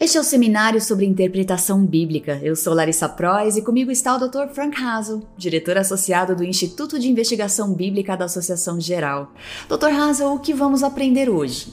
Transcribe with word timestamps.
Este 0.00 0.16
é 0.16 0.20
o 0.20 0.24
seminário 0.24 0.80
sobre 0.80 1.04
interpretação 1.04 1.84
bíblica. 1.84 2.38
Eu 2.40 2.54
sou 2.54 2.72
Larissa 2.72 3.08
Prois 3.08 3.56
e 3.56 3.62
comigo 3.62 3.90
está 3.90 4.14
o 4.14 4.28
Dr. 4.28 4.46
Frank 4.52 4.80
Hazel, 4.80 5.24
diretor 5.36 5.76
associado 5.76 6.36
do 6.36 6.44
Instituto 6.44 7.00
de 7.00 7.08
Investigação 7.08 7.74
Bíblica 7.74 8.16
da 8.16 8.26
Associação 8.26 8.80
Geral. 8.80 9.32
Dr. 9.68 9.86
Hazel, 9.86 10.32
o 10.34 10.38
que 10.38 10.54
vamos 10.54 10.84
aprender 10.84 11.28
hoje? 11.28 11.72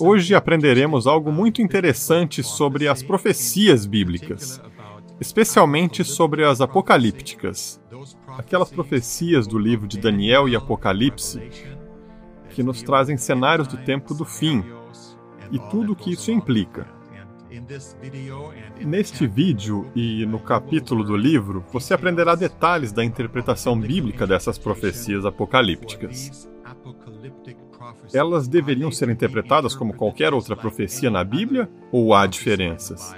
Hoje 0.00 0.34
aprenderemos 0.34 1.06
algo 1.06 1.30
muito 1.30 1.60
interessante 1.60 2.42
sobre 2.42 2.88
as 2.88 3.02
profecias 3.02 3.84
bíblicas, 3.84 4.58
especialmente 5.20 6.02
sobre 6.02 6.46
as 6.46 6.62
apocalípticas, 6.62 7.78
aquelas 8.38 8.70
profecias 8.70 9.46
do 9.46 9.58
livro 9.58 9.86
de 9.86 9.98
Daniel 9.98 10.48
e 10.48 10.56
Apocalipse 10.56 11.42
que 12.48 12.62
nos 12.62 12.82
trazem 12.82 13.18
cenários 13.18 13.68
do 13.68 13.76
tempo 13.76 14.14
do 14.14 14.24
fim 14.24 14.64
e 15.50 15.58
tudo 15.58 15.92
o 15.92 15.96
que 15.96 16.12
isso 16.12 16.30
implica. 16.30 17.01
Neste 18.80 19.26
vídeo 19.26 19.90
e 19.94 20.24
no 20.24 20.40
capítulo 20.40 21.04
do 21.04 21.16
livro, 21.16 21.64
você 21.70 21.92
aprenderá 21.92 22.34
detalhes 22.34 22.92
da 22.92 23.04
interpretação 23.04 23.78
bíblica 23.78 24.26
dessas 24.26 24.58
profecias 24.58 25.24
apocalípticas. 25.26 26.48
Elas 28.14 28.48
deveriam 28.48 28.90
ser 28.90 29.08
interpretadas 29.10 29.74
como 29.74 29.94
qualquer 29.94 30.32
outra 30.32 30.56
profecia 30.56 31.10
na 31.10 31.22
Bíblia 31.22 31.68
ou 31.90 32.14
há 32.14 32.26
diferenças? 32.26 33.14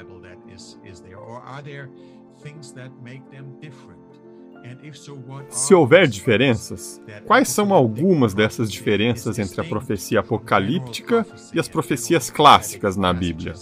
Se 5.51 5.75
houver 5.75 6.09
diferenças, 6.09 7.01
quais 7.27 7.49
são 7.49 7.73
algumas 7.73 8.35
dessas 8.35 8.73
diferenças 8.73 9.39
entre 9.39 9.61
a 9.61 9.65
profecia 9.65 10.21
apocalíptica 10.21 11.27
e 11.53 11.61
as 11.61 11.69
profecias 11.69 12.31
clássicas 12.31 12.97
na 12.97 13.13
Bíblia? 13.13 13.53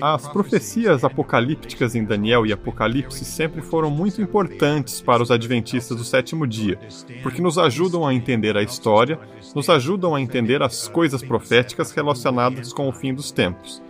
As 0.00 0.28
profecias 0.28 1.04
apocalípticas 1.04 1.94
em 1.94 2.04
Daniel 2.04 2.46
e 2.46 2.52
Apocalipse 2.52 3.24
sempre 3.24 3.60
foram 3.60 3.90
muito 3.90 4.22
importantes 4.22 5.00
para 5.00 5.22
os 5.22 5.30
adventistas 5.30 5.96
do 5.96 6.04
sétimo 6.04 6.46
dia, 6.46 6.78
porque 7.22 7.42
nos 7.42 7.58
ajudam 7.58 8.06
a 8.06 8.14
entender 8.14 8.56
a 8.56 8.62
história, 8.62 9.18
nos 9.54 9.68
ajudam 9.68 10.14
a 10.14 10.20
entender 10.20 10.62
as 10.62 10.88
coisas 10.88 11.22
proféticas 11.22 11.90
relacionadas 11.90 12.72
com 12.72 12.88
o 12.88 12.92
fim 12.92 13.12
dos 13.12 13.30
tempos. 13.30 13.82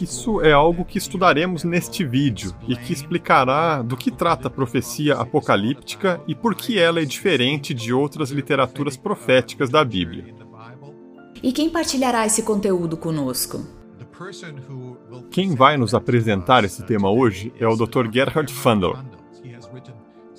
Isso 0.00 0.40
é 0.42 0.52
algo 0.52 0.84
que 0.84 0.98
estudaremos 0.98 1.64
neste 1.64 2.04
vídeo 2.04 2.54
e 2.68 2.76
que 2.76 2.92
explicará 2.92 3.82
do 3.82 3.96
que 3.96 4.10
trata 4.10 4.48
a 4.48 4.50
profecia 4.50 5.14
apocalíptica 5.14 6.20
e 6.26 6.34
por 6.34 6.54
que 6.54 6.78
ela 6.78 7.00
é 7.00 7.04
diferente 7.04 7.72
de 7.74 7.92
outras 7.92 8.30
literaturas 8.30 8.96
proféticas 8.96 9.70
da 9.70 9.84
Bíblia. 9.84 10.34
E 11.42 11.52
quem 11.52 11.70
partilhará 11.70 12.26
esse 12.26 12.42
conteúdo 12.42 12.96
conosco? 12.96 13.64
Quem 15.30 15.54
vai 15.54 15.76
nos 15.78 15.94
apresentar 15.94 16.64
esse 16.64 16.84
tema 16.84 17.10
hoje 17.10 17.52
é 17.58 17.66
o 17.66 17.76
Dr. 17.76 18.10
Gerhard 18.12 18.52
Fundel. 18.52 18.96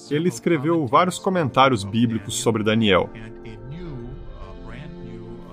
Ele 0.10 0.30
escreveu 0.30 0.86
vários 0.86 1.18
comentários 1.18 1.84
bíblicos 1.84 2.36
sobre 2.36 2.64
Daniel. 2.64 3.10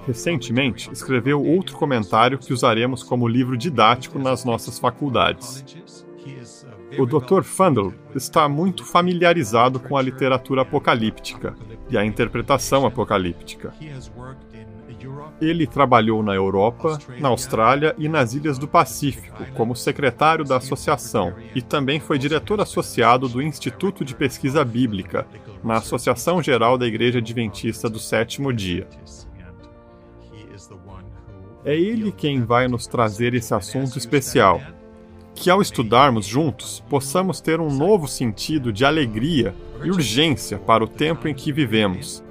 Recentemente, 0.07 0.91
escreveu 0.93 1.43
outro 1.43 1.77
comentário 1.77 2.39
que 2.39 2.53
usaremos 2.53 3.03
como 3.03 3.29
livro 3.29 3.57
didático 3.57 4.19
nas 4.19 4.45
nossas 4.45 4.79
faculdades. 4.79 5.65
O 6.99 7.07
Dr. 7.07 7.43
Fundel 7.43 7.93
está 8.15 8.49
muito 8.49 8.85
familiarizado 8.85 9.79
com 9.79 9.97
a 9.97 10.03
literatura 10.03 10.63
apocalíptica 10.63 11.55
e 11.91 11.97
a 11.97 12.05
interpretação 12.05 12.87
apocalíptica. 12.87 13.75
Ele 15.41 15.67
trabalhou 15.67 16.23
na 16.23 16.35
Europa, 16.35 16.99
na 17.21 17.29
Austrália 17.29 17.95
e 17.97 18.09
nas 18.09 18.35
Ilhas 18.35 18.59
do 18.59 18.67
Pacífico 18.67 19.45
como 19.55 19.77
secretário 19.77 20.45
da 20.45 20.57
associação 20.57 21.33
e 21.55 21.63
também 21.63 22.01
foi 22.01 22.19
diretor 22.19 22.61
associado 22.61 23.29
do 23.29 23.41
Instituto 23.41 24.05
de 24.05 24.15
Pesquisa 24.15 24.65
Bíblica 24.65 25.27
na 25.63 25.77
Associação 25.77 26.43
Geral 26.43 26.77
da 26.77 26.87
Igreja 26.87 27.19
Adventista 27.19 27.89
do 27.89 28.01
Sétimo 28.01 28.53
Dia. 28.53 28.89
É 31.65 31.77
ele 31.77 32.11
quem 32.11 32.43
vai 32.43 32.67
nos 32.67 32.87
trazer 32.87 33.35
esse 33.35 33.55
assunto 33.55 33.97
especial. 33.97 34.61
Que 35.35 35.51
ao 35.51 35.63
estudarmos 35.63 36.27
juntos, 36.27 36.83
possamos 36.89 37.41
ter 37.41 37.61
um 37.61 37.71
novo 37.71 38.09
sentido 38.09 38.73
de 38.73 38.85
alegria 38.85 39.55
e 39.85 39.91
urgência 39.91 40.59
para 40.59 40.83
o 40.83 40.89
tempo 40.89 41.29
em 41.29 41.35
que 41.35 41.53
vivemos 41.53 42.25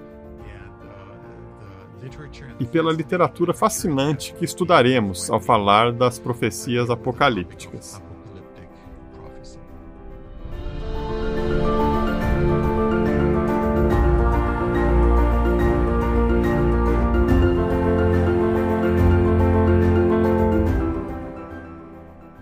e 2.60 2.66
pela 2.66 2.92
literatura 2.92 3.54
fascinante 3.54 4.34
que 4.34 4.46
estudaremos 4.46 5.30
ao 5.30 5.40
falar 5.40 5.92
das 5.92 6.20
profecias 6.20 6.90
apocalípticas. 6.90 8.02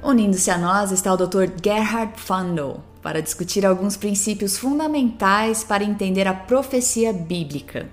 Unindo-se 0.03 0.49
a 0.49 0.57
nós 0.57 0.91
está 0.91 1.13
o 1.13 1.17
Dr. 1.17 1.49
Gerhard 1.61 2.13
Fundel 2.19 2.81
para 3.05 3.21
discutir 3.21 3.63
alguns 3.63 3.95
princípios 3.95 4.57
fundamentais 4.57 5.63
para 5.63 5.83
entender 5.83 6.27
a 6.27 6.33
profecia 6.33 7.13
bíblica. 7.13 7.87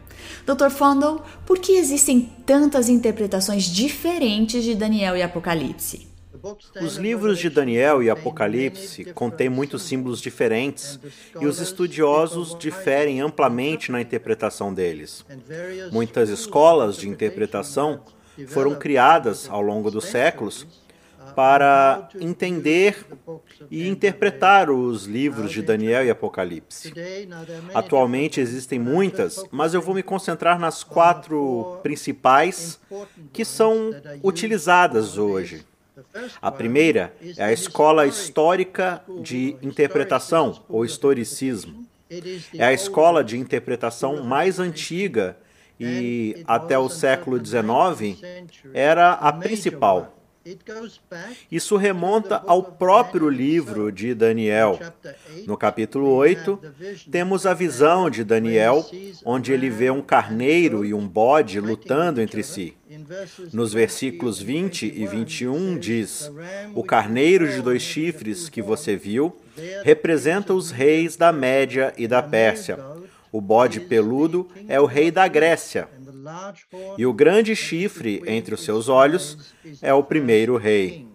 Dr. 0.46 0.70
Fondle, 0.70 1.20
por 1.44 1.58
que 1.58 1.72
existem 1.72 2.32
tantas 2.46 2.88
interpretações 2.88 3.64
diferentes 3.64 4.64
de 4.64 4.74
Daniel 4.74 5.14
e 5.14 5.22
Apocalipse? 5.22 6.08
Os 6.80 6.96
livros 6.96 7.38
de 7.38 7.50
Daniel 7.50 8.02
e 8.02 8.08
Apocalipse 8.08 9.04
contêm 9.12 9.50
muitos 9.50 9.82
símbolos 9.82 10.18
diferentes 10.18 10.98
e 11.38 11.44
os 11.44 11.60
estudiosos 11.60 12.56
diferem 12.58 13.20
amplamente 13.20 13.92
na 13.92 14.00
interpretação 14.00 14.72
deles. 14.72 15.26
Muitas 15.92 16.30
escolas 16.30 16.96
de 16.96 17.06
interpretação 17.06 18.00
foram 18.48 18.76
criadas 18.76 19.46
ao 19.50 19.60
longo 19.60 19.90
dos 19.90 20.06
séculos 20.06 20.66
para 21.34 22.08
entender 22.20 23.06
e 23.70 23.88
interpretar 23.88 24.70
os 24.70 25.04
livros 25.06 25.50
de 25.50 25.62
Daniel 25.62 26.04
e 26.04 26.10
Apocalipse. 26.10 26.92
Atualmente 27.74 28.40
existem 28.40 28.78
muitas, 28.78 29.44
mas 29.50 29.74
eu 29.74 29.82
vou 29.82 29.94
me 29.94 30.02
concentrar 30.02 30.58
nas 30.58 30.82
quatro 30.82 31.78
principais 31.82 32.78
que 33.32 33.44
são 33.44 33.90
utilizadas 34.22 35.18
hoje. 35.18 35.64
A 36.40 36.50
primeira 36.50 37.14
é 37.36 37.44
a 37.44 37.52
escola 37.52 38.06
histórica 38.06 39.02
de 39.20 39.56
interpretação, 39.62 40.62
ou 40.68 40.84
historicismo. 40.84 41.86
É 42.58 42.64
a 42.64 42.72
escola 42.72 43.24
de 43.24 43.38
interpretação 43.38 44.22
mais 44.22 44.58
antiga 44.58 45.36
e, 45.78 46.42
até 46.46 46.78
o 46.78 46.88
século 46.88 47.44
XIX, 47.44 48.20
era 48.72 49.12
a 49.12 49.32
principal. 49.32 50.21
Isso 51.50 51.76
remonta 51.76 52.42
ao 52.46 52.62
próprio 52.62 53.28
livro 53.28 53.92
de 53.92 54.14
Daniel. 54.14 54.78
No 55.46 55.56
capítulo 55.56 56.10
8, 56.10 56.58
temos 57.10 57.46
a 57.46 57.54
visão 57.54 58.10
de 58.10 58.24
Daniel, 58.24 58.84
onde 59.24 59.52
ele 59.52 59.70
vê 59.70 59.90
um 59.90 60.02
carneiro 60.02 60.84
e 60.84 60.92
um 60.92 61.06
bode 61.06 61.60
lutando 61.60 62.20
entre 62.20 62.42
si. 62.42 62.76
Nos 63.52 63.72
versículos 63.72 64.40
20 64.40 64.86
e 64.86 65.06
21 65.06 65.78
diz: 65.78 66.30
O 66.74 66.82
carneiro 66.82 67.48
de 67.48 67.62
dois 67.62 67.82
chifres 67.82 68.48
que 68.48 68.60
você 68.60 68.96
viu 68.96 69.36
representa 69.84 70.52
os 70.52 70.70
reis 70.70 71.16
da 71.16 71.32
Média 71.32 71.92
e 71.96 72.06
da 72.08 72.22
Pérsia. 72.22 72.78
O 73.30 73.40
bode 73.40 73.80
peludo 73.80 74.48
é 74.68 74.78
o 74.78 74.86
rei 74.86 75.10
da 75.10 75.26
Grécia. 75.26 75.88
E 76.96 77.04
o 77.04 77.12
grande 77.12 77.56
chifre 77.56 78.22
entre 78.26 78.54
os 78.54 78.62
seus 78.62 78.88
olhos 78.88 79.52
é 79.80 79.92
o 79.92 80.04
primeiro 80.04 80.56
rei. 80.56 81.06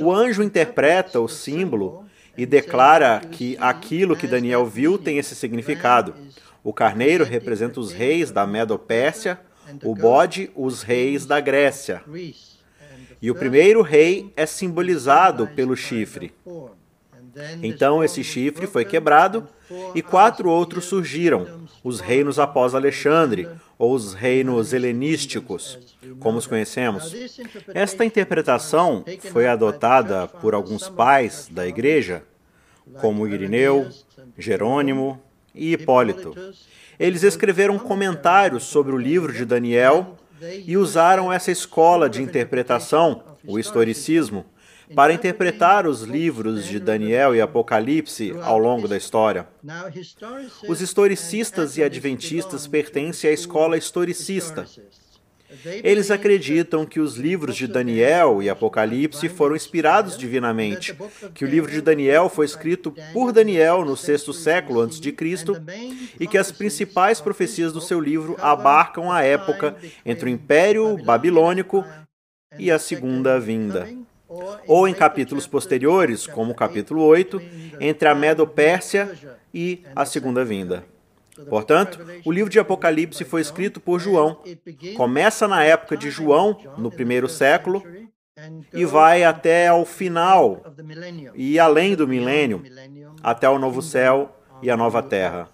O 0.00 0.10
anjo 0.12 0.42
interpreta 0.42 1.20
o 1.20 1.28
símbolo 1.28 2.04
e 2.36 2.46
declara 2.46 3.20
que 3.20 3.56
aquilo 3.60 4.16
que 4.16 4.26
Daniel 4.26 4.66
viu 4.66 4.98
tem 4.98 5.18
esse 5.18 5.34
significado. 5.34 6.14
O 6.62 6.72
carneiro 6.72 7.24
representa 7.24 7.78
os 7.78 7.92
reis 7.92 8.30
da 8.30 8.46
Medo-Pérsia, 8.46 9.38
o 9.82 9.94
bode, 9.94 10.50
os 10.54 10.82
reis 10.82 11.26
da 11.26 11.38
Grécia. 11.40 12.02
E 13.20 13.30
o 13.30 13.34
primeiro 13.34 13.82
rei 13.82 14.32
é 14.36 14.46
simbolizado 14.46 15.46
pelo 15.48 15.76
chifre. 15.76 16.32
Então 17.62 18.02
esse 18.02 18.22
chifre 18.22 18.66
foi 18.66 18.84
quebrado 18.84 19.46
e 19.94 20.02
quatro 20.02 20.48
outros 20.48 20.84
surgiram, 20.84 21.66
os 21.82 22.00
reinos 22.00 22.38
após 22.38 22.74
Alexandre, 22.74 23.48
ou 23.78 23.92
os 23.92 24.14
reinos 24.14 24.72
helenísticos, 24.72 25.78
como 26.20 26.38
os 26.38 26.46
conhecemos. 26.46 27.14
Esta 27.74 28.04
interpretação 28.04 29.04
foi 29.32 29.46
adotada 29.46 30.28
por 30.28 30.54
alguns 30.54 30.88
pais 30.88 31.48
da 31.50 31.66
igreja, 31.66 32.22
como 33.00 33.26
Irineu, 33.26 33.88
Jerônimo 34.38 35.20
e 35.54 35.72
Hipólito. 35.72 36.34
Eles 36.98 37.22
escreveram 37.22 37.78
comentários 37.78 38.64
sobre 38.64 38.94
o 38.94 38.98
livro 38.98 39.32
de 39.32 39.44
Daniel 39.44 40.16
e 40.64 40.76
usaram 40.76 41.32
essa 41.32 41.50
escola 41.50 42.08
de 42.08 42.22
interpretação, 42.22 43.22
o 43.46 43.58
historicismo, 43.58 44.44
para 44.94 45.12
interpretar 45.12 45.86
os 45.86 46.02
livros 46.02 46.66
de 46.66 46.78
Daniel 46.78 47.34
e 47.34 47.40
Apocalipse 47.40 48.34
ao 48.42 48.58
longo 48.58 48.88
da 48.88 48.96
história. 48.96 49.46
Os 50.68 50.80
historicistas 50.80 51.76
e 51.76 51.82
adventistas 51.82 52.66
pertencem 52.66 53.30
à 53.30 53.32
escola 53.32 53.76
historicista. 53.76 54.66
Eles 55.84 56.10
acreditam 56.10 56.84
que 56.84 56.98
os 56.98 57.16
livros 57.16 57.54
de 57.54 57.68
Daniel 57.68 58.42
e 58.42 58.50
Apocalipse 58.50 59.28
foram 59.28 59.54
inspirados 59.54 60.18
divinamente, 60.18 60.96
que 61.32 61.44
o 61.44 61.48
livro 61.48 61.70
de 61.70 61.80
Daniel 61.80 62.28
foi 62.28 62.44
escrito 62.44 62.92
por 63.12 63.32
Daniel 63.32 63.84
no 63.84 63.96
sexto 63.96 64.32
século 64.32 64.80
antes 64.80 64.98
de 64.98 65.12
Cristo 65.12 65.56
e 66.18 66.26
que 66.26 66.38
as 66.38 66.50
principais 66.50 67.20
profecias 67.20 67.72
do 67.72 67.80
seu 67.80 68.00
livro 68.00 68.36
abarcam 68.40 69.12
a 69.12 69.22
época 69.22 69.76
entre 70.04 70.28
o 70.28 70.32
Império 70.32 70.96
Babilônico 71.04 71.84
e 72.58 72.70
a 72.70 72.78
Segunda 72.78 73.38
Vinda 73.38 73.88
ou 74.66 74.88
em 74.88 74.94
capítulos 74.94 75.46
posteriores, 75.46 76.26
como 76.26 76.52
o 76.52 76.54
capítulo 76.54 77.02
8, 77.02 77.40
entre 77.80 78.08
a 78.08 78.14
Medo-Pérsia 78.14 79.12
e 79.52 79.82
a 79.94 80.04
Segunda 80.04 80.44
Vinda. 80.44 80.84
Portanto, 81.48 81.98
o 82.24 82.30
livro 82.30 82.50
de 82.50 82.58
Apocalipse 82.58 83.24
foi 83.24 83.40
escrito 83.40 83.80
por 83.80 83.98
João. 83.98 84.38
Começa 84.96 85.48
na 85.48 85.64
época 85.64 85.96
de 85.96 86.10
João, 86.10 86.58
no 86.78 86.90
primeiro 86.90 87.28
século, 87.28 87.82
e 88.72 88.84
vai 88.84 89.24
até 89.24 89.68
ao 89.68 89.84
final 89.84 90.62
e 91.34 91.58
além 91.58 91.94
do 91.94 92.06
milênio, 92.06 92.62
até 93.22 93.48
o 93.48 93.58
novo 93.58 93.80
céu 93.80 94.36
e 94.62 94.70
a 94.70 94.76
nova 94.76 95.02
terra. 95.02 95.48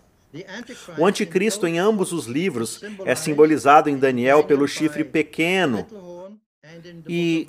O 0.96 1.04
anticristo 1.04 1.66
em 1.66 1.78
ambos 1.78 2.12
os 2.12 2.26
livros 2.26 2.80
é 3.04 3.14
simbolizado 3.14 3.90
em 3.90 3.98
Daniel 3.98 4.44
pelo 4.44 4.68
chifre 4.68 5.02
pequeno 5.02 5.86
e 7.08 7.46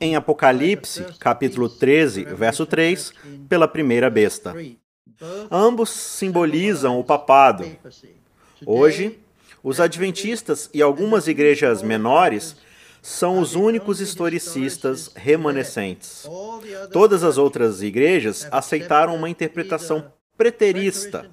em 0.00 0.16
Apocalipse, 0.16 1.04
capítulo 1.18 1.68
13, 1.68 2.24
verso 2.24 2.66
3, 2.66 3.12
pela 3.48 3.68
primeira 3.68 4.10
besta. 4.10 4.54
Ambos 5.50 5.90
simbolizam 5.90 6.98
o 6.98 7.04
papado. 7.04 7.64
Hoje, 8.64 9.18
os 9.62 9.80
adventistas 9.80 10.70
e 10.72 10.82
algumas 10.82 11.26
igrejas 11.26 11.82
menores 11.82 12.56
são 13.02 13.38
os 13.38 13.54
únicos 13.54 14.00
historicistas 14.00 15.12
remanescentes. 15.14 16.28
Todas 16.92 17.22
as 17.22 17.38
outras 17.38 17.82
igrejas 17.82 18.48
aceitaram 18.50 19.14
uma 19.14 19.30
interpretação 19.30 20.12
preterista. 20.36 21.30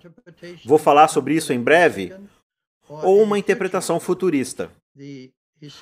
Vou 0.66 0.78
falar 0.78 1.08
sobre 1.08 1.34
isso 1.34 1.52
em 1.52 1.60
breve. 1.60 2.14
Ou 2.88 3.24
uma 3.24 3.40
interpretação 3.40 4.00
futurista. 4.00 4.70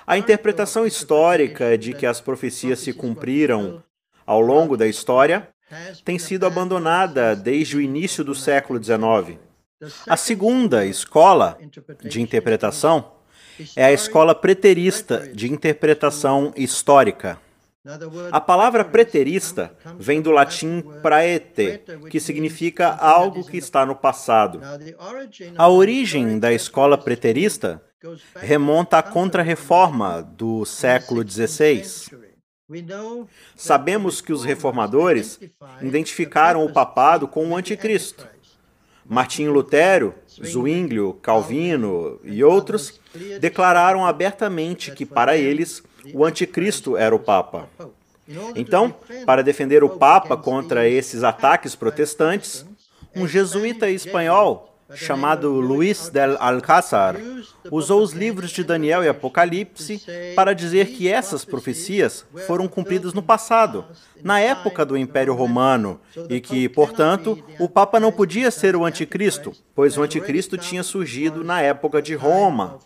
A 0.05 0.17
interpretação 0.17 0.85
histórica 0.85 1.77
de 1.77 1.93
que 1.93 2.05
as 2.05 2.21
profecias 2.21 2.79
se 2.79 2.93
cumpriram 2.93 3.83
ao 4.25 4.41
longo 4.41 4.77
da 4.77 4.87
história 4.87 5.47
tem 6.03 6.19
sido 6.19 6.45
abandonada 6.45 7.35
desde 7.35 7.77
o 7.77 7.81
início 7.81 8.23
do 8.23 8.35
século 8.35 8.81
XIX. 8.83 9.39
A 10.07 10.17
segunda 10.17 10.85
escola 10.85 11.57
de 12.03 12.21
interpretação 12.21 13.13
é 13.75 13.85
a 13.85 13.91
escola 13.91 14.35
preterista 14.35 15.29
de 15.33 15.51
interpretação 15.51 16.53
histórica. 16.55 17.39
A 18.31 18.39
palavra 18.39 18.85
preterista 18.85 19.75
vem 19.97 20.21
do 20.21 20.29
latim 20.29 20.83
praete, 21.01 21.81
que 22.11 22.19
significa 22.19 22.89
algo 22.89 23.43
que 23.43 23.57
está 23.57 23.85
no 23.85 23.95
passado. 23.95 24.61
A 25.57 25.67
origem 25.67 26.37
da 26.37 26.53
escola 26.53 26.95
preterista 26.95 27.81
remonta 28.35 28.97
à 28.97 29.03
Contra-Reforma 29.03 30.21
do 30.21 30.65
século 30.65 31.27
XVI. 31.27 31.83
Sabemos 33.55 34.21
que 34.21 34.33
os 34.33 34.43
reformadores 34.43 35.39
identificaram 35.81 36.65
o 36.65 36.71
papado 36.71 37.27
com 37.27 37.49
o 37.49 37.55
anticristo. 37.55 38.27
Martinho 39.05 39.51
Lutero, 39.51 40.15
Zwinglio, 40.27 41.13
Calvino 41.21 42.19
e 42.23 42.43
outros 42.43 42.99
declararam 43.39 44.05
abertamente 44.05 44.91
que, 44.91 45.05
para 45.05 45.37
eles, 45.37 45.83
o 46.13 46.23
anticristo 46.23 46.95
era 46.95 47.13
o 47.13 47.19
Papa. 47.19 47.67
Então, 48.55 48.95
para 49.25 49.43
defender 49.43 49.83
o 49.83 49.89
Papa 49.89 50.37
contra 50.37 50.87
esses 50.87 51.23
ataques 51.23 51.75
protestantes, 51.75 52.65
um 53.13 53.27
jesuíta 53.27 53.89
espanhol 53.89 54.70
chamado 54.95 55.49
Luís 55.59 56.09
del 56.09 56.37
Alcázar, 56.39 57.15
usou 57.69 58.01
os 58.01 58.11
livros 58.11 58.51
de 58.51 58.63
Daniel 58.63 59.03
e 59.03 59.07
Apocalipse 59.07 60.01
para 60.35 60.53
dizer 60.53 60.87
que 60.87 61.07
essas 61.07 61.45
profecias 61.45 62.25
foram 62.45 62.67
cumpridas 62.67 63.13
no 63.13 63.21
passado, 63.21 63.85
na 64.23 64.39
época 64.39 64.85
do 64.85 64.97
Império 64.97 65.33
Romano, 65.33 65.99
e 66.29 66.39
que, 66.39 66.67
portanto, 66.69 67.41
o 67.59 67.67
Papa 67.67 67.99
não 67.99 68.11
podia 68.11 68.51
ser 68.51 68.75
o 68.75 68.85
Anticristo, 68.85 69.53
pois 69.75 69.97
o 69.97 70.03
Anticristo 70.03 70.57
tinha 70.57 70.83
surgido 70.83 71.43
na 71.43 71.61
época 71.61 72.01
de 72.01 72.15
Roma 72.15 72.79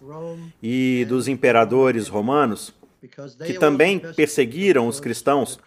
e 0.62 1.06
dos 1.07 1.28
imperadores 1.28 2.07
romanos, 2.07 2.74
que 3.46 3.54
também 3.54 4.00
perseguiram 4.00 4.88
os 4.88 5.00
cristãos 5.00 5.60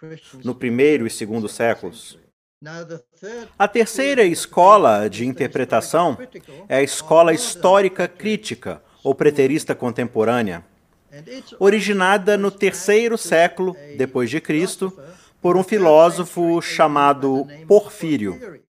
no 0.42 0.54
primeiro 0.54 1.06
e 1.06 1.10
segundo 1.10 1.48
séculos. 1.48 2.18
A 3.56 3.68
terceira 3.68 4.24
escola 4.24 5.08
de 5.08 5.24
interpretação 5.24 6.18
é 6.68 6.78
a 6.78 6.82
escola 6.82 7.32
histórica 7.32 8.08
crítica 8.08 8.82
ou 9.04 9.14
preterista 9.14 9.76
contemporânea, 9.76 10.64
originada 11.60 12.36
no 12.36 12.50
terceiro 12.50 13.16
século 13.16 13.76
depois 13.96 14.28
de 14.28 14.40
Cristo 14.40 14.92
por 15.40 15.56
um 15.56 15.62
filósofo 15.62 16.60
chamado 16.60 17.46
Porfírio. 17.68 18.60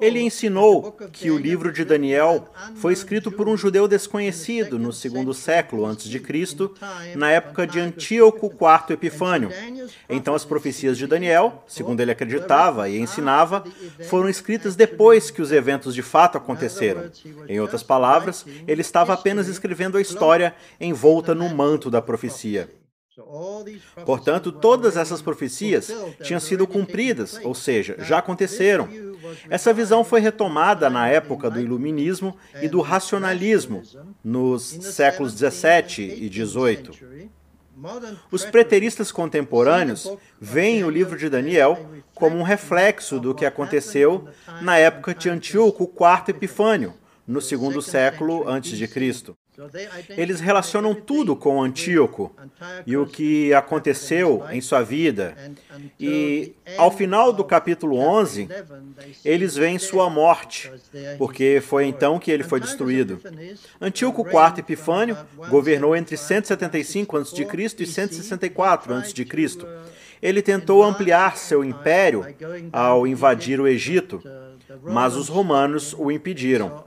Ele 0.00 0.20
ensinou 0.20 0.92
que 1.12 1.30
o 1.30 1.38
livro 1.38 1.72
de 1.72 1.84
Daniel 1.84 2.48
foi 2.76 2.92
escrito 2.92 3.30
por 3.30 3.48
um 3.48 3.56
judeu 3.56 3.88
desconhecido 3.88 4.78
no 4.78 4.92
segundo 4.92 5.34
século 5.34 5.84
antes 5.86 6.08
de 6.08 6.20
Cristo, 6.20 6.74
na 7.14 7.30
época 7.30 7.66
de 7.66 7.80
Antíoco 7.80 8.46
IV 8.46 8.94
Epifânio. 8.94 9.50
Então 10.08 10.34
as 10.34 10.44
profecias 10.44 10.96
de 10.96 11.06
Daniel, 11.06 11.64
segundo 11.66 12.00
ele 12.00 12.10
acreditava 12.10 12.88
e 12.88 12.98
ensinava, 12.98 13.64
foram 14.08 14.28
escritas 14.28 14.76
depois 14.76 15.30
que 15.30 15.42
os 15.42 15.52
eventos 15.52 15.94
de 15.94 16.02
fato 16.02 16.38
aconteceram. 16.38 17.10
Em 17.48 17.60
outras 17.60 17.82
palavras, 17.82 18.44
ele 18.66 18.80
estava 18.80 19.12
apenas 19.12 19.48
escrevendo 19.48 19.98
a 19.98 20.00
história 20.00 20.54
envolta 20.80 21.34
no 21.34 21.48
manto 21.48 21.90
da 21.90 22.00
profecia. 22.00 22.77
Portanto, 24.04 24.52
todas 24.52 24.96
essas 24.96 25.20
profecias 25.20 25.90
tinham 26.22 26.40
sido 26.40 26.66
cumpridas, 26.66 27.40
ou 27.42 27.54
seja, 27.54 27.96
já 27.98 28.18
aconteceram. 28.18 28.88
Essa 29.50 29.72
visão 29.72 30.04
foi 30.04 30.20
retomada 30.20 30.88
na 30.88 31.08
época 31.08 31.50
do 31.50 31.60
Iluminismo 31.60 32.36
e 32.62 32.68
do 32.68 32.80
racionalismo, 32.80 33.82
nos 34.22 34.62
séculos 34.64 35.34
17 35.34 36.02
e 36.02 36.28
18. 36.28 36.92
Os 38.30 38.44
preteristas 38.44 39.12
contemporâneos 39.12 40.12
veem 40.40 40.82
o 40.82 40.90
livro 40.90 41.16
de 41.16 41.28
Daniel 41.28 41.90
como 42.14 42.36
um 42.36 42.42
reflexo 42.42 43.20
do 43.20 43.34
que 43.34 43.46
aconteceu 43.46 44.28
na 44.60 44.76
época 44.76 45.14
de 45.14 45.28
Antíoco 45.28 45.84
IV 45.84 46.30
Epifânio, 46.30 46.94
no 47.26 47.40
segundo 47.40 47.80
século 47.80 48.48
antes 48.48 48.76
de 48.76 48.88
Cristo. 48.88 49.36
Eles 50.10 50.40
relacionam 50.40 50.94
tudo 50.94 51.34
com 51.34 51.62
Antíoco 51.62 52.32
e 52.86 52.96
o 52.96 53.06
que 53.06 53.52
aconteceu 53.52 54.44
em 54.50 54.60
sua 54.60 54.82
vida. 54.82 55.36
E 55.98 56.54
ao 56.76 56.90
final 56.90 57.32
do 57.32 57.44
capítulo 57.44 57.96
11, 57.96 58.48
eles 59.24 59.56
veem 59.56 59.78
sua 59.78 60.08
morte, 60.08 60.70
porque 61.18 61.60
foi 61.60 61.86
então 61.86 62.18
que 62.18 62.30
ele 62.30 62.44
foi 62.44 62.60
destruído. 62.60 63.20
Antíoco 63.80 64.22
IV 64.22 64.58
Epifânio 64.60 65.16
governou 65.48 65.96
entre 65.96 66.16
175 66.16 67.16
a.C. 67.16 67.46
e 67.78 67.86
164 67.86 68.94
a.C. 68.94 69.26
Ele 70.20 70.42
tentou 70.42 70.82
ampliar 70.82 71.36
seu 71.36 71.64
império 71.64 72.26
ao 72.72 73.06
invadir 73.06 73.60
o 73.60 73.68
Egito, 73.68 74.22
mas 74.82 75.16
os 75.16 75.28
romanos 75.28 75.94
o 75.98 76.10
impediram. 76.10 76.84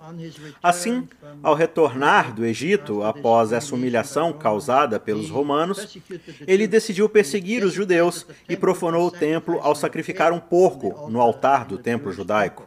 Assim, 0.62 1.07
ao 1.41 1.53
retornar 1.53 2.33
do 2.33 2.45
Egito 2.45 3.03
após 3.03 3.51
essa 3.51 3.74
humilhação 3.74 4.33
causada 4.33 5.00
pelos 5.00 5.29
romanos, 5.29 5.98
ele 6.45 6.67
decidiu 6.67 7.07
perseguir 7.07 7.63
os 7.63 7.74
judeus 7.74 8.25
e 8.48 8.55
profanou 8.55 9.07
o 9.07 9.12
templo 9.12 9.60
ao 9.62 9.75
sacrificar 9.75 10.31
um 10.31 10.39
porco 10.39 11.10
no 11.10 11.21
altar 11.21 11.65
do 11.65 11.77
templo 11.77 12.12
judaico. 12.12 12.65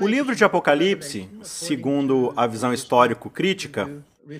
O 0.00 0.06
livro 0.06 0.34
de 0.34 0.44
Apocalipse, 0.44 1.28
segundo 1.42 2.32
a 2.36 2.46
visão 2.46 2.74
histórico-crítica, 2.74 3.88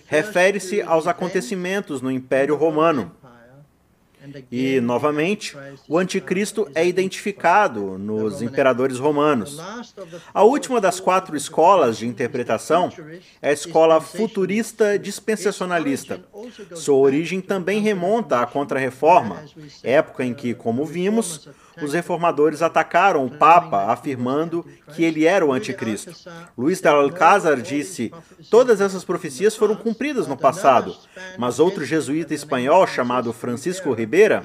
refere-se 0.07 0.83
aos 0.83 1.07
acontecimentos 1.07 2.01
no 2.01 2.11
Império 2.11 2.57
Romano. 2.57 3.13
E, 4.51 4.81
novamente, 4.81 5.57
o 5.89 5.99
anticristo 5.99 6.69
é 6.75 6.87
identificado 6.87 7.99
nos 7.99 8.43
imperadores 8.43 8.99
romanos. 8.99 9.59
A 10.33 10.43
última 10.43 10.81
das 10.81 11.01
quatro 11.01 11.37
escolas 11.37 11.99
de 11.99 12.07
interpretação 12.07 12.93
é 13.41 13.51
a 13.51 13.53
escola 13.53 14.01
futurista 14.01 14.99
dispensacionalista. 14.99 16.21
Sua 16.75 16.97
origem 16.97 17.41
também 17.41 17.81
remonta 17.81 18.41
à 18.41 18.47
Contra-Reforma, 18.47 19.43
época 19.83 20.25
em 20.25 20.35
que, 20.35 20.55
como 20.55 20.85
vimos, 20.85 21.49
os 21.83 21.93
reformadores 21.93 22.63
atacaram 22.63 23.25
o 23.25 23.31
Papa, 23.31 23.93
afirmando 23.93 24.65
que 24.95 25.05
ele 25.05 25.25
era 25.25 25.45
o 25.45 25.53
anticristo. 25.53 26.13
Luís 26.57 26.81
de 26.81 26.89
Alcázar 26.89 27.61
disse: 27.61 28.13
todas 28.51 28.81
essas 28.81 29.05
profecias 29.05 29.57
foram 29.57 29.77
cumpridas 29.77 30.27
no 30.27 30.37
passado, 30.37 30.97
mas 31.39 31.59
outro 31.59 31.85
jesuíta 31.85 32.35
espanhol 32.35 32.87
chamado 32.87 33.33
Francisco 33.33 33.93
Ribeira 33.93 34.43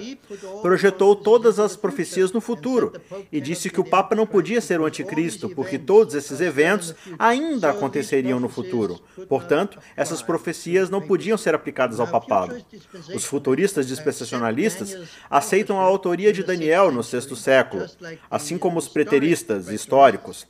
projetou 0.61 1.15
todas 1.15 1.59
as 1.59 1.75
profecias 1.75 2.31
no 2.31 2.41
futuro 2.41 2.93
e 3.31 3.41
disse 3.41 3.69
que 3.69 3.79
o 3.79 3.85
Papa 3.85 4.15
não 4.15 4.25
podia 4.25 4.61
ser 4.61 4.79
o 4.79 4.85
anticristo, 4.85 5.49
porque 5.49 5.77
todos 5.77 6.15
esses 6.15 6.41
eventos 6.41 6.93
ainda 7.17 7.69
aconteceriam 7.69 8.39
no 8.39 8.49
futuro. 8.49 8.99
Portanto, 9.27 9.79
essas 9.95 10.21
profecias 10.21 10.89
não 10.89 11.01
podiam 11.01 11.37
ser 11.37 11.55
aplicadas 11.55 11.99
ao 11.99 12.07
papado. 12.07 12.55
Os 13.13 13.25
futuristas 13.25 13.87
dispensacionalistas 13.87 14.97
aceitam 15.29 15.79
a 15.79 15.83
autoria 15.83 16.31
de 16.31 16.43
Daniel 16.43 16.91
no 16.91 17.03
sexto 17.03 17.24
século, 17.33 17.85
assim 18.29 18.57
como 18.57 18.77
os 18.77 18.89
preteristas 18.89 19.69
históricos. 19.69 20.45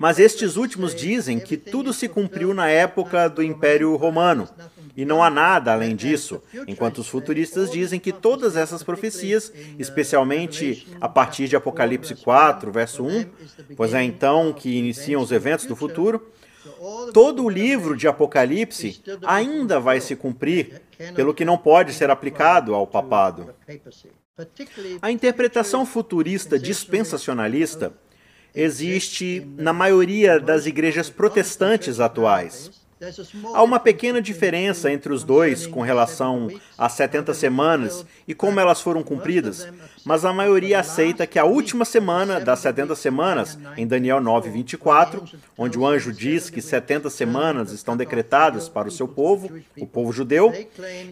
Mas 0.00 0.18
estes 0.18 0.56
últimos 0.56 0.94
dizem 0.94 1.38
que 1.38 1.56
tudo 1.56 1.92
se 1.92 2.08
cumpriu 2.08 2.52
na 2.52 2.68
época 2.68 3.28
do 3.28 3.42
Império 3.42 3.94
Romano, 3.96 4.48
e 4.96 5.04
não 5.04 5.22
há 5.22 5.30
nada 5.30 5.72
além 5.72 5.94
disso, 5.94 6.42
enquanto 6.66 6.98
os 6.98 7.08
futuristas 7.08 7.70
dizem 7.70 8.00
que 8.00 8.12
todas 8.12 8.56
essas 8.56 8.82
profecias, 8.82 9.52
especialmente 9.78 10.88
a 11.00 11.08
partir 11.08 11.46
de 11.46 11.54
Apocalipse 11.54 12.16
4, 12.16 12.72
verso 12.72 13.04
1, 13.04 13.26
pois 13.76 13.94
é 13.94 14.02
então 14.02 14.52
que 14.52 14.76
iniciam 14.76 15.22
os 15.22 15.30
eventos 15.30 15.66
do 15.66 15.76
futuro, 15.76 16.32
todo 17.12 17.44
o 17.44 17.48
livro 17.48 17.96
de 17.96 18.08
Apocalipse 18.08 19.00
ainda 19.24 19.78
vai 19.78 20.00
se 20.00 20.16
cumprir, 20.16 20.82
pelo 21.14 21.32
que 21.32 21.44
não 21.44 21.56
pode 21.56 21.92
ser 21.92 22.10
aplicado 22.10 22.74
ao 22.74 22.86
papado. 22.86 23.54
A 25.02 25.10
interpretação 25.10 25.84
futurista 25.84 26.58
dispensacionalista 26.58 27.92
existe 28.54 29.44
na 29.56 29.72
maioria 29.72 30.38
das 30.38 30.64
igrejas 30.64 31.10
protestantes 31.10 31.98
atuais. 31.98 32.70
Há 33.54 33.62
uma 33.62 33.78
pequena 33.78 34.20
diferença 34.20 34.90
entre 34.90 35.12
os 35.12 35.22
dois 35.22 35.66
com 35.66 35.80
relação 35.80 36.48
às 36.76 36.92
70 36.92 37.32
semanas 37.34 38.04
e 38.26 38.34
como 38.34 38.58
elas 38.58 38.80
foram 38.80 39.04
cumpridas, 39.04 39.68
mas 40.04 40.24
a 40.24 40.32
maioria 40.32 40.80
aceita 40.80 41.26
que 41.26 41.38
a 41.38 41.44
última 41.44 41.84
semana 41.84 42.40
das 42.40 42.58
70 42.60 42.94
semanas, 42.96 43.58
em 43.76 43.86
Daniel 43.86 44.20
9, 44.20 44.50
24, 44.50 45.24
onde 45.56 45.78
o 45.78 45.86
anjo 45.86 46.12
diz 46.12 46.50
que 46.50 46.60
70 46.60 47.08
semanas 47.10 47.72
estão 47.72 47.96
decretadas 47.96 48.68
para 48.68 48.88
o 48.88 48.92
seu 48.92 49.06
povo, 49.06 49.60
o 49.78 49.86
povo 49.86 50.12
judeu, 50.12 50.52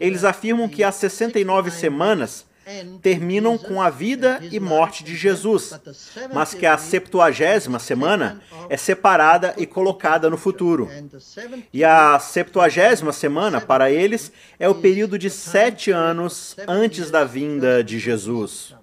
eles 0.01 0.25
afirmam 0.25 0.69
que 0.69 0.83
as 0.83 0.97
69 0.97 1.71
semanas 1.71 2.47
terminam 3.01 3.57
com 3.57 3.81
a 3.81 3.89
vida 3.89 4.41
e 4.51 4.59
morte 4.59 5.05
de 5.05 5.15
Jesus, 5.15 5.73
mas 6.33 6.53
que 6.53 6.67
a 6.67 6.77
septuagésima 6.77 7.79
semana 7.79 8.41
é 8.69 8.77
separada 8.77 9.55
e 9.57 9.67
colocada 9.67 10.29
no 10.29 10.37
futuro. 10.37 10.91
E 11.73 11.85
a 11.85 12.19
septuagésima 12.19 13.13
semana, 13.13 13.61
para 13.61 13.91
eles, 13.91 14.33
é 14.59 14.69
o 14.69 14.75
período 14.75 15.19
de 15.19 15.31
sete 15.31 15.91
anos 15.91 16.57
antes 16.67 17.11
da 17.11 17.25
vinda 17.25 17.85
de 17.85 17.99
Jesus. 17.99 18.75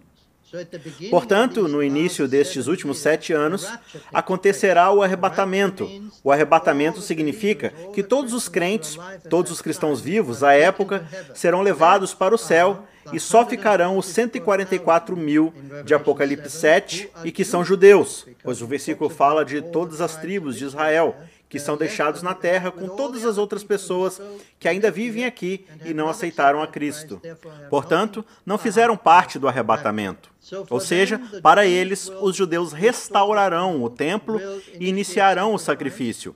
Portanto, 1.09 1.67
no 1.67 1.81
início 1.81 2.27
destes 2.27 2.67
últimos 2.67 2.99
sete 2.99 3.33
anos, 3.33 3.67
acontecerá 4.13 4.91
o 4.91 5.01
arrebatamento. 5.01 5.89
O 6.23 6.31
arrebatamento 6.31 7.01
significa 7.01 7.71
que 7.91 8.03
todos 8.03 8.33
os 8.33 8.47
crentes, 8.47 8.97
todos 9.29 9.51
os 9.51 9.61
cristãos 9.61 9.99
vivos 9.99 10.43
à 10.43 10.53
época, 10.53 11.05
serão 11.33 11.61
levados 11.63 12.13
para 12.13 12.35
o 12.35 12.37
céu 12.37 12.87
e 13.11 13.19
só 13.19 13.45
ficarão 13.45 13.97
os 13.97 14.05
144 14.07 15.15
mil 15.17 15.53
de 15.83 15.93
Apocalipse 15.93 16.49
7 16.49 17.09
e 17.23 17.31
que 17.31 17.43
são 17.43 17.63
judeus, 17.63 18.25
pois 18.43 18.61
o 18.61 18.67
versículo 18.67 19.09
fala 19.09 19.43
de 19.43 19.61
todas 19.61 20.01
as 20.01 20.15
tribos 20.15 20.57
de 20.57 20.65
Israel 20.65 21.15
que 21.53 21.59
são 21.59 21.77
deixados 21.77 22.23
na 22.23 22.33
terra 22.33 22.71
com 22.71 22.87
todas 22.87 23.23
as 23.23 23.37
outras 23.37 23.63
pessoas 23.63 24.19
que 24.59 24.67
ainda 24.67 24.89
vivem 24.89 25.23
aqui 25.23 25.67
e 25.85 25.93
não 25.93 26.09
aceitaram 26.09 26.63
a 26.63 26.67
Cristo. 26.67 27.21
Portanto, 27.69 28.25
não 28.43 28.57
fizeram 28.57 28.97
parte 28.97 29.37
do 29.37 29.47
arrebatamento. 29.47 30.31
Ou 30.67 30.79
seja, 30.79 31.21
para 31.43 31.63
eles, 31.63 32.09
os 32.21 32.35
judeus 32.35 32.73
restaurarão 32.73 33.83
o 33.83 33.87
templo 33.87 34.41
e 34.79 34.89
iniciarão 34.89 35.53
o 35.53 35.59
sacrifício. 35.59 36.35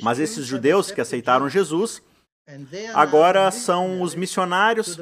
Mas 0.00 0.20
esses 0.20 0.46
judeus 0.46 0.92
que 0.92 1.00
aceitaram 1.00 1.48
Jesus 1.48 2.00
agora 2.94 3.50
são 3.50 4.02
os 4.02 4.14
missionários 4.14 4.98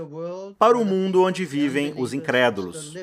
para 0.59 0.77
o 0.77 0.85
mundo 0.85 1.23
onde 1.23 1.45
vivem 1.45 1.95
os 1.97 2.13
incrédulos. 2.13 2.95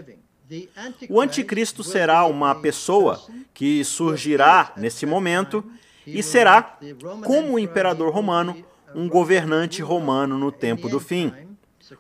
O 1.10 1.20
anticristo 1.20 1.84
será 1.84 2.26
uma 2.26 2.56
pessoa 2.56 3.22
que 3.54 3.84
surgirá 3.84 4.72
nesse 4.78 5.06
momento 5.06 5.64
e 6.06 6.24
será, 6.24 6.78
como 7.26 7.54
o 7.54 7.60
imperador 7.60 8.14
romano, 8.14 8.64
um 8.96 9.10
governante 9.10 9.82
romano 9.82 10.38
no 10.38 10.52
tempo 10.52 10.88
do 10.88 11.00
fim, 11.00 11.34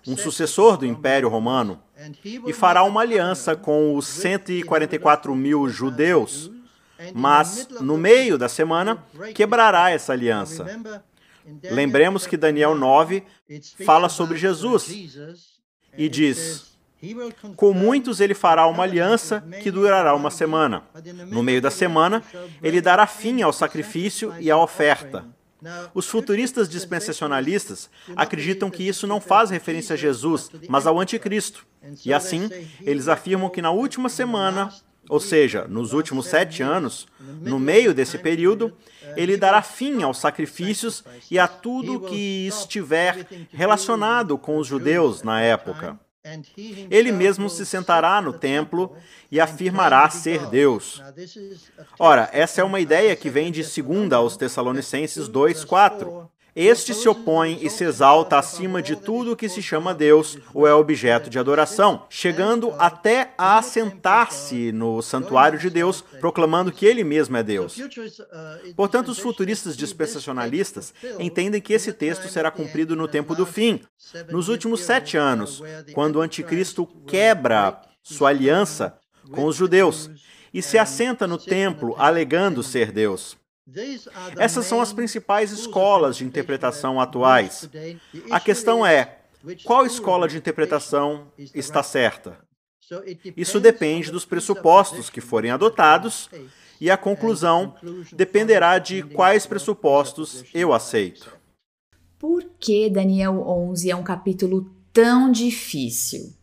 um 0.08 0.15
sucessor 0.15 0.77
do 0.77 0.86
Império 0.86 1.27
Romano, 1.27 1.82
e 2.24 2.53
fará 2.53 2.84
uma 2.84 3.01
aliança 3.01 3.56
com 3.56 3.96
os 3.96 4.08
144 4.08 5.36
mil 5.36 5.67
judeus, 5.67 6.50
mas 7.13 7.67
no 7.82 7.98
meio 7.98 8.38
da 8.38 8.48
semana 8.48 9.03
quebrará 9.36 9.89
essa 9.89 10.13
aliança. 10.13 10.65
Lembremos 11.63 12.27
que 12.27 12.38
Daniel 12.38 12.75
9 12.75 13.24
fala 13.86 14.10
sobre 14.10 14.38
Jesus 14.38 14.88
e 15.98 16.10
diz: 16.10 16.77
com 17.56 17.74
muitos 17.74 18.20
ele 18.20 18.34
fará 18.34 18.66
uma 18.68 18.84
aliança 18.84 19.44
que 19.62 19.70
durará 19.70 20.16
uma 20.16 20.32
semana. 20.32 20.84
No 21.27 21.44
meio 21.44 21.62
da 21.62 21.70
semana, 21.70 22.24
ele 22.62 22.82
dará 22.82 23.06
fim 23.06 23.42
ao 23.42 23.54
sacrifício 23.54 24.34
e 24.39 24.50
à 24.50 24.58
oferta. 24.58 25.25
Os 25.94 26.08
futuristas 26.08 26.70
dispensacionalistas 26.70 27.89
acreditam 28.16 28.70
que 28.70 28.88
isso 28.88 29.08
não 29.08 29.20
faz 29.20 29.50
referência 29.50 29.94
a 29.94 29.98
Jesus, 29.98 30.51
mas 30.68 30.86
ao 30.86 31.00
Anticristo. 31.00 31.66
E 32.06 32.13
assim, 32.13 32.50
eles 32.82 33.08
afirmam 33.08 33.50
que 33.50 33.62
na 33.62 33.72
última 33.72 34.10
semana, 34.10 34.74
ou 35.10 35.20
seja, 35.20 35.66
nos 35.68 35.94
últimos 35.94 36.28
sete 36.28 36.62
anos, 36.62 37.08
no 37.42 37.60
meio 37.60 37.94
desse 37.94 38.18
período, 38.18 38.74
ele 39.16 39.38
dará 39.38 39.62
fim 39.62 40.04
aos 40.04 40.20
sacrifícios 40.20 41.04
e 41.32 41.40
a 41.40 41.48
tudo 41.48 42.02
que 42.02 42.48
estiver 42.48 43.26
relacionado 43.52 44.38
com 44.38 44.58
os 44.58 44.68
judeus 44.68 45.24
na 45.24 45.42
época. 45.42 46.00
Ele 46.92 47.12
mesmo 47.12 47.50
se 47.50 47.66
sentará 47.66 48.22
no 48.22 48.34
templo 48.34 48.94
e 49.32 49.40
afirmará 49.40 50.10
ser 50.10 50.46
Deus. 50.48 51.02
Ora, 51.98 52.30
essa 52.34 52.60
é 52.60 52.64
uma 52.64 52.82
ideia 52.82 53.16
que 53.16 53.30
vem 53.30 53.50
de 53.52 53.64
2 53.64 54.12
aos 54.12 54.36
Tessalonicenses 54.36 55.30
2:4. 55.30 56.30
Este 56.60 56.92
se 56.92 57.08
opõe 57.08 57.60
e 57.62 57.70
se 57.70 57.84
exalta 57.84 58.36
acima 58.40 58.82
de 58.82 58.96
tudo 58.96 59.36
que 59.36 59.48
se 59.48 59.62
chama 59.62 59.94
Deus 59.94 60.40
ou 60.56 60.66
é 60.66 60.74
objeto 60.74 61.30
de 61.30 61.38
adoração, 61.38 62.08
chegando 62.10 62.74
até 62.80 63.32
a 63.38 63.60
assentar-se 63.60 64.72
no 64.72 65.00
santuário 65.04 65.60
de 65.60 65.70
Deus, 65.70 66.04
proclamando 66.20 66.72
que 66.72 66.84
ele 66.84 67.04
mesmo 67.04 67.38
é 67.38 67.44
Deus. 67.44 67.78
Portanto, 68.76 69.10
os 69.10 69.20
futuristas 69.20 69.78
dispensacionalistas 69.78 70.96
entendem 71.20 71.62
que 71.62 71.74
esse 71.74 71.94
texto 71.94 72.28
será 72.28 72.50
cumprido 72.50 72.96
no 72.96 73.08
tempo 73.08 73.36
do 73.36 73.46
fim, 73.46 73.80
nos 74.32 74.50
últimos 74.50 74.82
sete 74.82 75.16
anos, 75.16 75.62
quando 75.94 76.16
o 76.16 76.22
anticristo 76.22 76.88
quebra 77.06 77.80
sua 78.02 78.30
aliança 78.30 78.98
com 79.32 79.46
os 79.46 79.56
judeus 79.56 80.10
e 80.52 80.64
se 80.64 80.80
assenta 80.80 81.28
no 81.28 81.38
templo 81.38 81.94
alegando 82.00 82.64
ser 82.64 82.92
Deus. 82.92 83.38
Essas 84.38 84.65
são 84.65 84.79
as 84.79 84.93
principais 84.93 85.51
escolas 85.51 86.17
de 86.17 86.25
interpretação 86.25 87.01
atuais. 87.01 87.69
A 88.31 88.39
questão 88.39 88.86
é: 88.86 89.19
qual 89.63 89.86
escola 89.86 90.27
de 90.27 90.38
interpretação 90.38 91.27
está 91.38 91.83
certa? 91.83 92.38
Isso 93.36 93.59
depende 93.59 94.12
dos 94.12 94.24
pressupostos 94.24 95.09
que 95.09 95.19
forem 95.19 95.51
adotados 95.51 96.29
e 96.79 96.89
a 96.89 96.95
conclusão 96.95 97.75
dependerá 98.13 98.79
de 98.79 99.03
quais 99.03 99.45
pressupostos 99.45 100.45
eu 100.53 100.74
aceito. 100.74 101.36
Por 102.17 102.43
que 102.59 102.89
Daniel 102.89 103.43
11 103.45 103.91
é 103.91 103.95
um 103.95 104.03
capítulo 104.03 104.71
tão 104.93 105.31
difícil? 105.31 106.33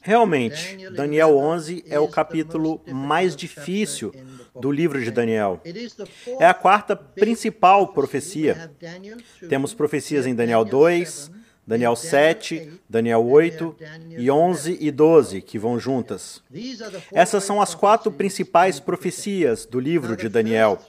Realmente, 0.00 0.88
Daniel 0.90 1.36
11 1.36 1.84
é 1.88 1.98
o 1.98 2.06
capítulo 2.06 2.80
mais 2.86 3.34
difícil 3.34 4.12
do 4.54 4.70
livro 4.70 5.02
de 5.02 5.10
Daniel. 5.10 5.60
É 6.38 6.46
a 6.46 6.54
quarta 6.54 6.94
principal 6.94 7.88
profecia. 7.88 8.72
Temos 9.48 9.74
profecias 9.74 10.26
em 10.26 10.34
Daniel 10.34 10.64
2, 10.64 11.30
Daniel 11.64 11.94
7, 11.94 12.72
Daniel 12.88 13.24
8 13.24 13.76
e 14.18 14.28
11 14.28 14.78
e 14.80 14.90
12, 14.90 15.40
que 15.42 15.58
vão 15.58 15.78
juntas. 15.78 16.42
Essas 17.12 17.44
são 17.44 17.62
as 17.62 17.72
quatro 17.72 18.10
principais 18.10 18.80
profecias 18.80 19.64
do 19.64 19.78
livro 19.78 20.16
de 20.16 20.28
Daniel. 20.28 20.80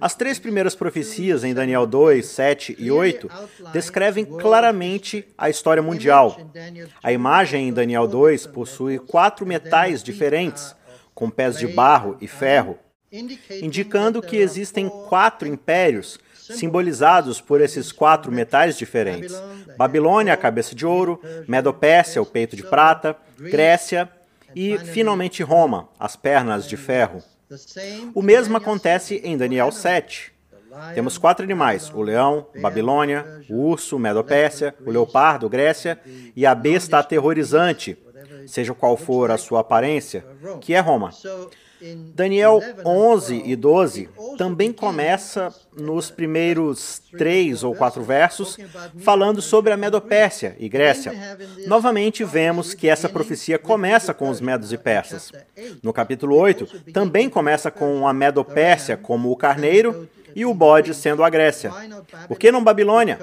As 0.00 0.16
três 0.16 0.40
primeiras 0.40 0.74
profecias, 0.74 1.44
em 1.44 1.54
Daniel 1.54 1.86
2, 1.86 2.26
7 2.26 2.76
e 2.80 2.90
8, 2.90 3.30
descrevem 3.72 4.24
claramente 4.24 5.24
a 5.38 5.48
história 5.48 5.82
mundial. 5.82 6.36
A 7.00 7.12
imagem 7.12 7.68
em 7.68 7.72
Daniel 7.72 8.08
2 8.08 8.48
possui 8.48 8.98
quatro 8.98 9.46
metais 9.46 10.02
diferentes, 10.02 10.74
com 11.14 11.30
pés 11.30 11.56
de 11.58 11.68
barro 11.68 12.16
e 12.20 12.26
ferro, 12.26 12.76
indicando 13.62 14.20
que 14.20 14.36
existem 14.36 14.88
quatro 14.88 15.46
impérios 15.46 16.18
simbolizados 16.56 17.40
por 17.40 17.60
esses 17.60 17.92
quatro 17.92 18.32
metais 18.32 18.76
diferentes: 18.76 19.34
Babilônia, 19.76 20.32
a 20.32 20.36
cabeça 20.36 20.74
de 20.74 20.86
ouro, 20.86 21.20
Medopécia, 21.46 22.22
o 22.22 22.26
peito 22.26 22.56
de 22.56 22.62
prata, 22.62 23.16
Grécia 23.38 24.08
e, 24.54 24.78
finalmente, 24.78 25.42
Roma, 25.42 25.88
as 25.98 26.16
pernas 26.16 26.68
de 26.68 26.76
ferro. 26.76 27.22
O 28.14 28.22
mesmo 28.22 28.56
acontece 28.56 29.20
em 29.24 29.36
Daniel 29.36 29.72
7. 29.72 30.32
Temos 30.94 31.16
quatro 31.18 31.44
animais: 31.44 31.90
o 31.90 32.02
leão, 32.02 32.46
Babilônia, 32.60 33.42
o 33.48 33.54
urso, 33.54 33.98
Medopécia, 33.98 34.74
o 34.84 34.90
leopardo, 34.90 35.48
Grécia, 35.48 35.98
e 36.36 36.44
a 36.44 36.54
besta 36.54 36.98
aterrorizante, 36.98 37.96
seja 38.46 38.74
qual 38.74 38.96
for 38.96 39.30
a 39.30 39.38
sua 39.38 39.60
aparência, 39.60 40.24
que 40.60 40.74
é 40.74 40.80
Roma. 40.80 41.10
Daniel 42.14 42.60
11 42.84 43.42
e 43.44 43.54
12 43.56 44.08
também 44.36 44.72
começa 44.72 45.54
nos 45.76 46.10
primeiros 46.10 47.00
três 47.16 47.62
ou 47.62 47.74
quatro 47.74 48.02
versos 48.02 48.56
falando 48.98 49.40
sobre 49.40 49.72
a 49.72 49.76
Medopérsia 49.76 50.56
e 50.58 50.68
Grécia. 50.68 51.12
Novamente 51.66 52.24
vemos 52.24 52.74
que 52.74 52.88
essa 52.88 53.08
profecia 53.08 53.58
começa 53.58 54.12
com 54.12 54.28
os 54.28 54.40
medos 54.40 54.72
e 54.72 54.78
persas. 54.78 55.32
No 55.82 55.92
capítulo 55.92 56.36
8 56.36 56.92
também 56.92 57.28
começa 57.28 57.70
com 57.70 58.06
a 58.06 58.12
Medopérsia 58.12 58.96
como 58.96 59.30
o 59.30 59.36
carneiro 59.36 60.08
e 60.38 60.46
o 60.46 60.54
bode 60.54 60.94
sendo 60.94 61.24
a 61.24 61.28
Grécia. 61.28 61.72
Por 62.28 62.38
que 62.38 62.52
não 62.52 62.62
Babilônia? 62.62 63.18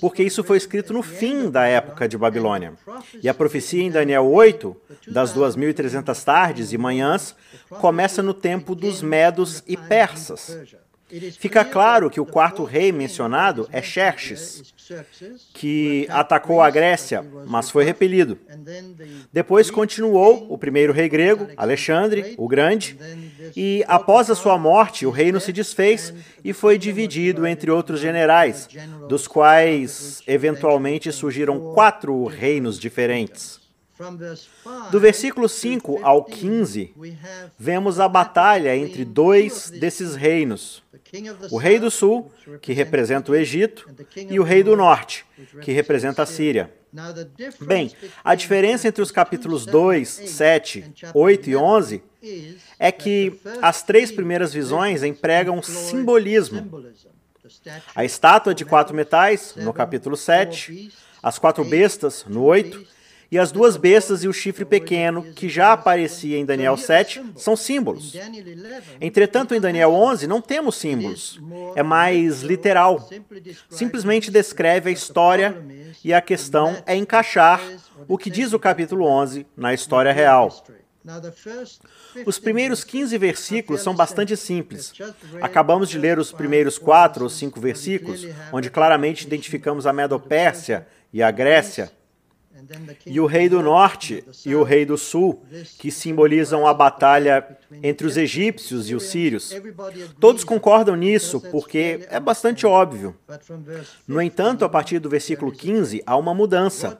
Porque 0.00 0.22
isso 0.22 0.44
foi 0.44 0.56
escrito 0.56 0.92
no 0.92 1.02
fim 1.02 1.50
da 1.50 1.66
época 1.66 2.06
de 2.06 2.16
Babilônia. 2.16 2.74
E 3.20 3.28
a 3.28 3.34
profecia 3.34 3.82
em 3.82 3.90
Daniel 3.90 4.24
8, 4.30 4.76
das 5.08 5.34
2.300 5.34 6.22
tardes 6.22 6.72
e 6.72 6.78
manhãs, 6.78 7.34
começa 7.80 8.22
no 8.22 8.32
tempo 8.32 8.76
dos 8.76 9.02
medos 9.02 9.64
e 9.66 9.76
persas. 9.76 10.56
Fica 11.36 11.64
claro 11.64 12.08
que 12.08 12.20
o 12.20 12.24
quarto 12.24 12.62
rei 12.62 12.92
mencionado 12.92 13.68
é 13.72 13.82
Xerxes, 13.82 14.72
que 15.54 16.06
atacou 16.10 16.60
a 16.60 16.70
Grécia, 16.70 17.24
mas 17.46 17.70
foi 17.70 17.84
repelido. 17.84 18.38
Depois 19.32 19.70
continuou 19.70 20.46
o 20.48 20.58
primeiro 20.58 20.92
rei 20.92 21.08
grego, 21.08 21.48
Alexandre, 21.56 22.34
o 22.36 22.48
Grande, 22.48 22.98
e 23.56 23.84
após 23.86 24.30
a 24.30 24.34
sua 24.34 24.58
morte, 24.58 25.06
o 25.06 25.10
reino 25.10 25.40
se 25.40 25.52
desfez 25.52 26.12
e 26.44 26.52
foi 26.52 26.78
dividido 26.78 27.46
entre 27.46 27.70
outros 27.70 28.00
generais, 28.00 28.68
dos 29.08 29.26
quais 29.28 30.22
eventualmente 30.26 31.12
surgiram 31.12 31.72
quatro 31.74 32.24
reinos 32.26 32.78
diferentes. 32.78 33.62
Do 34.90 34.98
versículo 34.98 35.48
5 35.48 36.00
ao 36.02 36.24
15, 36.24 36.94
vemos 37.58 38.00
a 38.00 38.08
batalha 38.08 38.74
entre 38.76 39.04
dois 39.04 39.70
desses 39.70 40.16
reinos: 40.16 40.81
o 41.50 41.58
rei 41.58 41.78
do 41.78 41.90
sul, 41.90 42.32
que 42.60 42.72
representa 42.72 43.32
o 43.32 43.34
Egito, 43.34 43.88
e 44.16 44.40
o 44.40 44.42
rei 44.42 44.62
do 44.62 44.76
norte, 44.76 45.26
que 45.60 45.70
representa 45.72 46.22
a 46.22 46.26
Síria. 46.26 46.72
Bem, 47.60 47.90
a 48.22 48.34
diferença 48.34 48.88
entre 48.88 49.02
os 49.02 49.10
capítulos 49.10 49.66
2, 49.66 50.08
7, 50.08 50.92
8 51.14 51.50
e 51.50 51.56
11 51.56 52.02
é 52.78 52.92
que 52.92 53.40
as 53.60 53.82
três 53.82 54.12
primeiras 54.12 54.52
visões 54.52 55.02
empregam 55.02 55.62
simbolismo. 55.62 56.86
A 57.94 58.04
estátua 58.04 58.54
de 58.54 58.64
quatro 58.64 58.94
metais, 58.94 59.54
no 59.56 59.72
capítulo 59.72 60.16
7, 60.16 60.92
as 61.22 61.38
quatro 61.38 61.64
bestas, 61.64 62.24
no 62.26 62.42
8, 62.42 62.86
e 63.32 63.38
as 63.38 63.50
duas 63.50 63.78
bestas 63.78 64.22
e 64.22 64.28
o 64.28 64.32
chifre 64.32 64.62
pequeno, 64.62 65.22
que 65.22 65.48
já 65.48 65.72
aparecia 65.72 66.36
em 66.36 66.44
Daniel 66.44 66.76
7, 66.76 67.24
são 67.34 67.56
símbolos. 67.56 68.14
Entretanto, 69.00 69.54
em 69.54 69.60
Daniel 69.60 69.94
11, 69.94 70.26
não 70.26 70.42
temos 70.42 70.76
símbolos. 70.76 71.40
É 71.74 71.82
mais 71.82 72.42
literal. 72.42 73.08
Simplesmente 73.70 74.30
descreve 74.30 74.90
a 74.90 74.92
história 74.92 75.56
e 76.04 76.12
a 76.12 76.20
questão 76.20 76.82
é 76.84 76.94
encaixar 76.94 77.62
o 78.06 78.18
que 78.18 78.28
diz 78.28 78.52
o 78.52 78.58
capítulo 78.58 79.06
11 79.06 79.46
na 79.56 79.72
história 79.72 80.12
real. 80.12 80.54
Os 82.26 82.38
primeiros 82.38 82.84
15 82.84 83.16
versículos 83.16 83.80
são 83.80 83.94
bastante 83.94 84.36
simples. 84.36 84.92
Acabamos 85.40 85.88
de 85.88 85.96
ler 85.96 86.18
os 86.18 86.30
primeiros 86.30 86.76
quatro 86.76 87.24
ou 87.24 87.30
cinco 87.30 87.58
versículos, 87.58 88.26
onde 88.52 88.68
claramente 88.68 89.26
identificamos 89.26 89.86
a 89.86 89.92
Medopérsia 89.92 90.86
e 91.10 91.22
a 91.22 91.30
Grécia 91.30 91.90
e 93.06 93.20
o 93.20 93.26
rei 93.26 93.48
do 93.48 93.62
norte 93.62 94.24
e 94.44 94.54
o 94.54 94.62
rei 94.62 94.84
do 94.84 94.98
sul, 94.98 95.42
que 95.78 95.90
simbolizam 95.90 96.66
a 96.66 96.74
batalha 96.74 97.42
entre 97.82 98.06
os 98.06 98.16
egípcios 98.16 98.90
e 98.90 98.94
os 98.94 99.04
sírios. 99.04 99.54
Todos 100.18 100.44
concordam 100.44 100.96
nisso 100.96 101.40
porque 101.50 102.06
é 102.10 102.18
bastante 102.18 102.66
óbvio. 102.66 103.14
No 104.06 104.20
entanto, 104.20 104.64
a 104.64 104.68
partir 104.68 104.98
do 104.98 105.08
versículo 105.08 105.52
15, 105.52 106.02
há 106.06 106.16
uma 106.16 106.34
mudança. 106.34 106.98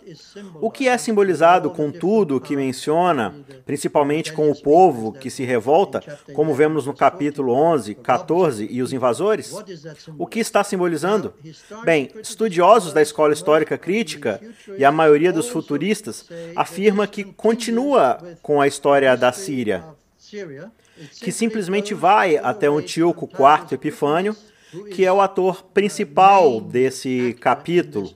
O 0.61 0.71
que 0.71 0.89
é 0.89 0.97
simbolizado 0.97 1.71
com 1.71 1.91
tudo 1.91 2.41
que 2.41 2.57
menciona, 2.57 3.35
principalmente 3.65 4.33
com 4.33 4.51
o 4.51 4.61
povo 4.61 5.13
que 5.13 5.31
se 5.31 5.45
revolta, 5.45 6.03
como 6.35 6.55
vemos 6.55 6.87
no 6.87 6.95
capítulo 6.95 7.53
11, 7.53 7.95
14 7.97 8.69
e 8.71 8.83
os 8.83 8.93
invasores? 8.93 9.53
O 10.19 10.27
que 10.27 10.41
está 10.41 10.63
simbolizando? 10.65 11.35
Bem, 11.85 12.11
estudiosos 12.23 12.93
da 12.93 13.03
escola 13.03 13.33
histórica 13.33 13.77
crítica 13.79 14.41
e 14.77 14.85
a 14.85 14.93
maioria 14.93 15.33
dos 15.33 15.49
futuristas 15.49 16.29
afirma 16.57 17.07
que 17.07 17.25
continua 17.25 18.19
com 18.43 18.61
a 18.61 18.67
história 18.67 19.17
da 19.17 19.33
Síria, 19.33 19.85
que 21.21 21.33
simplesmente 21.33 21.95
vai 21.95 22.37
até 22.37 22.69
Antíoco 22.69 23.27
IV 23.27 23.75
Epifânio, 23.75 24.37
que 24.95 25.05
é 25.05 25.13
o 25.13 25.21
ator 25.21 25.65
principal 25.65 26.61
desse 26.61 27.37
capítulo. 27.41 28.15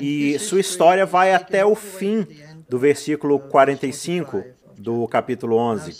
E 0.00 0.38
sua 0.38 0.60
história 0.60 1.06
vai 1.06 1.32
até 1.32 1.64
o 1.64 1.74
fim 1.74 2.26
do 2.68 2.78
versículo 2.78 3.38
45 3.38 4.44
do 4.76 5.08
capítulo 5.08 5.56
11. 5.56 5.94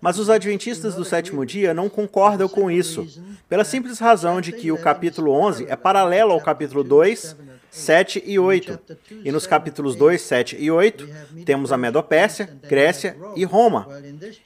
Mas 0.00 0.18
os 0.18 0.30
adventistas 0.30 0.94
do 0.94 1.04
sétimo 1.04 1.44
dia 1.44 1.74
não 1.74 1.88
concordam 1.88 2.48
com 2.48 2.70
isso, 2.70 3.06
pela 3.48 3.64
simples 3.64 3.98
razão 3.98 4.40
de 4.40 4.52
que 4.52 4.72
o 4.72 4.78
capítulo 4.78 5.32
11 5.32 5.66
é 5.68 5.76
paralelo 5.76 6.32
ao 6.32 6.40
capítulo 6.40 6.82
2 6.82 7.36
7 7.70 8.22
e 8.24 8.38
8. 8.38 8.78
E 9.24 9.30
nos 9.30 9.46
capítulos 9.46 9.96
2, 9.96 10.20
7 10.20 10.56
e 10.58 10.70
8, 10.70 11.08
temos 11.44 11.72
a 11.72 11.76
Medopécia, 11.76 12.48
Grécia 12.68 13.16
e 13.34 13.44
Roma. 13.44 13.86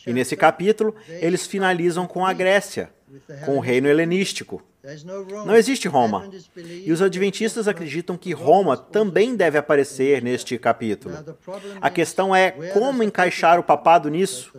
E 0.07 0.13
nesse 0.13 0.37
capítulo, 0.37 0.95
eles 1.09 1.47
finalizam 1.47 2.07
com 2.07 2.27
a 2.27 2.33
Grécia, 2.33 2.91
com 3.45 3.57
o 3.57 3.61
reino 3.61 3.89
helenístico. 3.89 4.63
Não 5.45 5.55
existe 5.55 5.87
Roma. 5.89 6.31
E 6.57 6.91
os 6.91 7.03
adventistas 7.03 7.69
acreditam 7.69 8.17
que 8.17 8.33
Roma 8.33 8.79
também 8.79 9.37
deve 9.37 9.59
aparecer 9.59 10.23
neste 10.23 10.57
capítulo. 10.57 11.15
A 11.83 11.91
questão 11.91 12.35
é 12.35 12.51
como 12.73 13.03
encaixar 13.03 13.59
o 13.59 13.63
papado 13.63 14.09
nisso. 14.09 14.51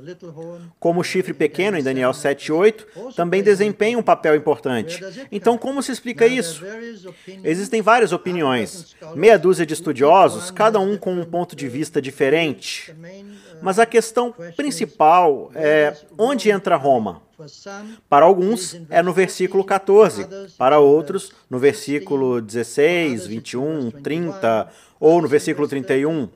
Como 0.79 0.99
o 1.01 1.03
chifre 1.03 1.33
pequeno 1.33 1.77
em 1.77 1.83
Daniel 1.83 2.11
7:8 2.11 3.13
também 3.15 3.41
desempenha 3.41 3.97
um 3.97 4.03
papel 4.03 4.35
importante. 4.35 5.03
Então, 5.31 5.57
como 5.57 5.81
se 5.81 5.91
explica 5.91 6.27
isso? 6.27 6.63
Existem 7.43 7.81
várias 7.81 8.11
opiniões, 8.11 8.95
meia 9.15 9.39
dúzia 9.39 9.65
de 9.65 9.73
estudiosos, 9.73 10.51
cada 10.51 10.79
um 10.79 10.97
com 10.97 11.13
um 11.13 11.25
ponto 11.25 11.55
de 11.55 11.67
vista 11.67 11.99
diferente. 11.99 12.95
Mas 13.61 13.79
a 13.79 13.85
questão 13.85 14.33
principal 14.55 15.51
é 15.53 15.95
onde 16.17 16.49
entra 16.49 16.75
Roma? 16.75 17.21
Para 18.07 18.25
alguns 18.25 18.79
é 18.89 19.01
no 19.01 19.13
versículo 19.13 19.63
14, 19.63 20.27
para 20.57 20.79
outros 20.79 21.31
no 21.49 21.57
versículo 21.57 22.41
16, 22.41 23.25
21, 23.27 23.91
30 23.91 24.69
ou 24.99 25.21
no 25.21 25.27
versículo 25.27 25.67
31. 25.67 26.29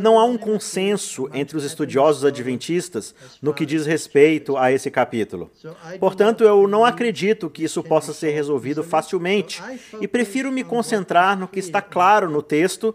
Não 0.00 0.18
há 0.18 0.24
um 0.24 0.36
consenso 0.36 1.28
entre 1.32 1.56
os 1.56 1.64
estudiosos 1.64 2.24
adventistas 2.24 3.14
no 3.40 3.54
que 3.54 3.64
diz 3.64 3.86
respeito 3.86 4.56
a 4.56 4.70
esse 4.72 4.90
capítulo. 4.90 5.50
Portanto, 5.98 6.44
eu 6.44 6.68
não 6.68 6.84
acredito 6.84 7.48
que 7.48 7.64
isso 7.64 7.82
possa 7.82 8.12
ser 8.12 8.30
resolvido 8.30 8.82
facilmente 8.82 9.62
e 10.00 10.08
prefiro 10.08 10.52
me 10.52 10.62
concentrar 10.62 11.38
no 11.38 11.48
que 11.48 11.60
está 11.60 11.80
claro 11.80 12.30
no 12.30 12.42
texto 12.42 12.94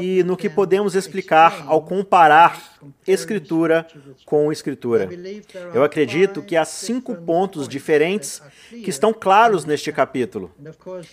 e 0.00 0.22
no 0.22 0.36
que 0.36 0.48
podemos 0.48 0.94
explicar 0.94 1.64
ao 1.66 1.82
comparar 1.82 2.78
Escritura 3.06 3.86
com 4.24 4.52
Escritura. 4.52 5.08
Eu 5.74 5.82
acredito 5.82 6.42
que 6.42 6.56
há 6.56 6.64
cinco 6.64 7.14
pontos 7.16 7.68
diferentes 7.68 8.42
que 8.70 8.90
estão 8.90 9.12
claros 9.12 9.64
neste 9.64 9.92
capítulo. 9.92 10.50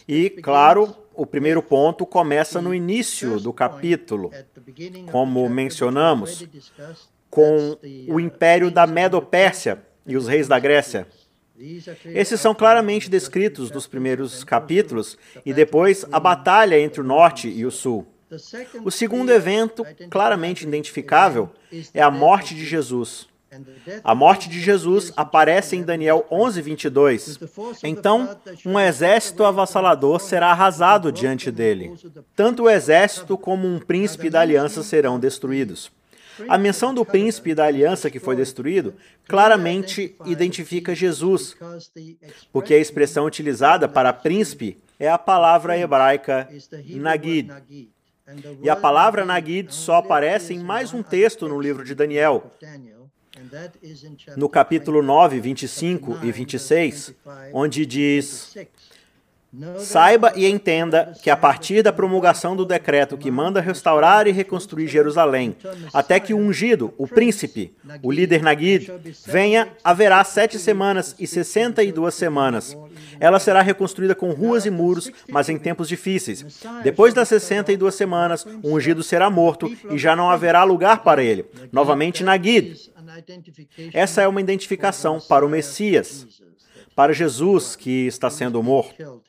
E, 0.07 0.29
claro, 0.29 0.95
o 1.13 1.25
primeiro 1.25 1.61
ponto 1.61 2.05
começa 2.05 2.61
no 2.61 2.73
início 2.73 3.39
do 3.39 3.53
capítulo, 3.53 4.31
como 5.11 5.47
mencionamos, 5.49 6.47
com 7.29 7.77
o 8.07 8.19
império 8.19 8.69
da 8.69 8.85
Medo-Pérsia 8.85 9.81
e 10.05 10.15
os 10.15 10.27
reis 10.27 10.47
da 10.47 10.59
Grécia. 10.59 11.07
Esses 12.05 12.39
são 12.41 12.53
claramente 12.53 13.09
descritos 13.09 13.71
nos 13.71 13.87
primeiros 13.87 14.43
capítulos 14.43 15.17
e 15.45 15.53
depois 15.53 16.05
a 16.11 16.19
batalha 16.19 16.79
entre 16.79 16.99
o 16.99 17.03
norte 17.03 17.47
e 17.47 17.65
o 17.65 17.71
sul. 17.71 18.05
O 18.83 18.91
segundo 18.91 19.31
evento, 19.31 19.85
claramente 20.09 20.63
identificável, 20.63 21.49
é 21.93 22.01
a 22.01 22.11
morte 22.11 22.55
de 22.55 22.65
Jesus. 22.65 23.27
A 24.03 24.13
morte 24.13 24.49
de 24.49 24.59
Jesus 24.59 25.13
aparece 25.15 25.75
em 25.75 25.83
Daniel 25.83 26.25
11, 26.29 26.61
22. 26.61 27.39
Então, 27.83 28.37
um 28.65 28.79
exército 28.79 29.43
avassalador 29.43 30.19
será 30.19 30.47
arrasado 30.47 31.11
diante 31.11 31.51
dele. 31.51 31.93
Tanto 32.35 32.63
o 32.63 32.69
exército 32.69 33.37
como 33.37 33.67
um 33.67 33.79
príncipe 33.79 34.29
da 34.29 34.41
aliança 34.41 34.83
serão 34.83 35.19
destruídos. 35.19 35.91
A 36.49 36.57
menção 36.57 36.93
do 36.93 37.05
príncipe 37.05 37.55
da 37.55 37.65
aliança 37.65 38.09
que 38.09 38.19
foi 38.19 38.35
destruído 38.35 38.93
claramente 39.25 40.15
identifica 40.25 40.93
Jesus, 40.93 41.55
porque 42.51 42.73
a 42.73 42.79
expressão 42.79 43.25
utilizada 43.25 43.87
para 43.87 44.11
príncipe 44.11 44.77
é 44.99 45.09
a 45.09 45.17
palavra 45.17 45.77
hebraica 45.77 46.49
Nagid. 46.89 47.49
E 48.61 48.69
a 48.69 48.75
palavra 48.75 49.23
Nagid 49.23 49.73
só 49.73 49.97
aparece 49.97 50.53
em 50.53 50.59
mais 50.59 50.93
um 50.93 51.03
texto 51.03 51.47
no 51.47 51.59
livro 51.59 51.83
de 51.83 51.93
Daniel, 51.93 52.51
no 54.35 54.49
capítulo 54.49 55.03
9, 55.03 55.39
25 55.39 56.19
e 56.23 56.31
26, 56.31 57.13
onde 57.53 57.85
diz: 57.85 58.57
Saiba 59.77 60.33
e 60.35 60.45
entenda 60.47 61.13
que 61.21 61.29
a 61.29 61.37
partir 61.37 61.81
da 61.81 61.93
promulgação 61.93 62.55
do 62.55 62.65
decreto 62.65 63.17
que 63.17 63.31
manda 63.31 63.61
restaurar 63.61 64.27
e 64.27 64.31
reconstruir 64.31 64.87
Jerusalém, 64.87 65.55
até 65.93 66.19
que 66.19 66.33
o 66.33 66.37
ungido, 66.37 66.93
o 66.97 67.07
príncipe, 67.07 67.73
o 68.01 68.11
líder 68.11 68.41
Nagid, 68.41 68.91
venha, 69.25 69.69
haverá 69.83 70.23
sete 70.23 70.59
semanas 70.59 71.15
e 71.19 71.27
sessenta 71.27 71.83
e 71.83 71.91
duas 71.91 72.15
semanas. 72.15 72.77
Ela 73.19 73.39
será 73.39 73.61
reconstruída 73.61 74.15
com 74.15 74.31
ruas 74.31 74.65
e 74.65 74.69
muros, 74.69 75.11
mas 75.29 75.47
em 75.49 75.57
tempos 75.57 75.87
difíceis. 75.87 76.45
Depois 76.83 77.13
das 77.13 77.27
sessenta 77.27 77.71
e 77.71 77.77
duas 77.77 77.95
semanas, 77.95 78.45
o 78.63 78.75
ungido 78.75 79.03
será 79.03 79.29
morto 79.29 79.71
e 79.89 79.97
já 79.97 80.15
não 80.15 80.29
haverá 80.29 80.63
lugar 80.63 81.03
para 81.03 81.23
ele. 81.23 81.45
Novamente 81.71 82.23
Nagid. 82.23 82.91
Essa 83.93 84.21
é 84.21 84.27
uma 84.27 84.41
identificação 84.41 85.19
para 85.19 85.45
o 85.45 85.49
Messias, 85.49 86.27
para 86.95 87.13
Jesus 87.13 87.75
que 87.75 88.07
está 88.07 88.29
sendo 88.29 88.63
morto. 88.63 89.21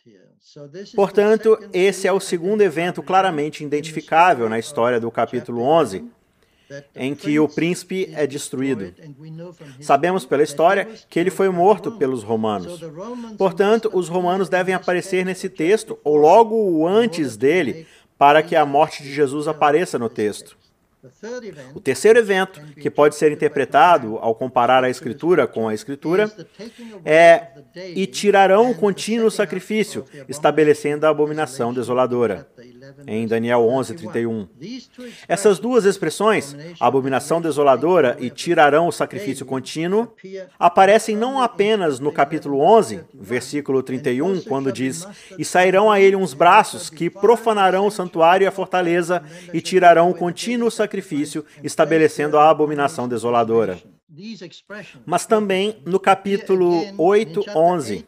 Portanto, 0.94 1.58
esse 1.72 2.06
é 2.06 2.12
o 2.12 2.20
segundo 2.20 2.62
evento 2.62 3.02
claramente 3.02 3.64
identificável 3.64 4.48
na 4.48 4.58
história 4.58 5.00
do 5.00 5.10
capítulo 5.10 5.60
11, 5.60 6.04
em 6.94 7.14
que 7.14 7.38
o 7.38 7.48
príncipe 7.48 8.10
é 8.14 8.26
destruído. 8.26 8.94
Sabemos 9.80 10.24
pela 10.24 10.42
história 10.42 10.88
que 11.10 11.18
ele 11.18 11.30
foi 11.30 11.48
morto 11.48 11.92
pelos 11.92 12.22
romanos. 12.22 12.80
Portanto, 13.36 13.90
os 13.92 14.08
romanos 14.08 14.48
devem 14.48 14.74
aparecer 14.74 15.24
nesse 15.24 15.48
texto, 15.48 15.98
ou 16.02 16.16
logo 16.16 16.86
antes 16.86 17.36
dele, 17.36 17.86
para 18.16 18.42
que 18.42 18.56
a 18.56 18.64
morte 18.64 19.02
de 19.02 19.12
Jesus 19.12 19.46
apareça 19.46 19.98
no 19.98 20.08
texto. 20.08 20.56
O 21.74 21.80
terceiro 21.80 22.18
evento, 22.18 22.60
que 22.80 22.90
pode 22.90 23.14
ser 23.14 23.32
interpretado 23.32 24.18
ao 24.18 24.34
comparar 24.34 24.84
a 24.84 24.90
Escritura 24.90 25.46
com 25.46 25.68
a 25.68 25.74
Escritura, 25.74 26.30
é: 27.04 27.48
E 27.94 28.06
tirarão 28.06 28.70
o 28.70 28.74
contínuo 28.74 29.30
sacrifício, 29.30 30.04
estabelecendo 30.28 31.06
a 31.06 31.10
abominação 31.10 31.72
desoladora 31.72 32.46
em 33.06 33.26
Daniel 33.26 33.60
11, 33.60 33.94
31. 33.94 34.48
Essas 35.28 35.58
duas 35.58 35.84
expressões, 35.84 36.56
abominação 36.78 37.40
desoladora 37.40 38.16
e 38.20 38.30
tirarão 38.30 38.88
o 38.88 38.92
sacrifício 38.92 39.46
contínuo, 39.46 40.12
aparecem 40.58 41.16
não 41.16 41.40
apenas 41.40 42.00
no 42.00 42.12
capítulo 42.12 42.60
11, 42.60 43.00
versículo 43.14 43.82
31, 43.82 44.42
quando 44.42 44.72
diz: 44.72 45.06
E 45.38 45.44
sairão 45.44 45.90
a 45.90 46.00
ele 46.00 46.16
uns 46.16 46.34
braços 46.34 46.90
que 46.90 47.10
profanarão 47.10 47.86
o 47.86 47.90
santuário 47.90 48.44
e 48.44 48.48
a 48.48 48.52
fortaleza 48.52 49.22
e 49.52 49.60
tirarão 49.60 50.10
o 50.10 50.14
contínuo 50.14 50.70
sacrifício, 50.70 51.44
estabelecendo 51.62 52.38
a 52.38 52.50
abominação 52.50 53.08
desoladora. 53.08 53.78
Mas 55.04 55.26
também 55.26 55.82
no 55.84 56.00
capítulo 56.00 56.82
8, 56.96 57.44
11. 57.54 58.06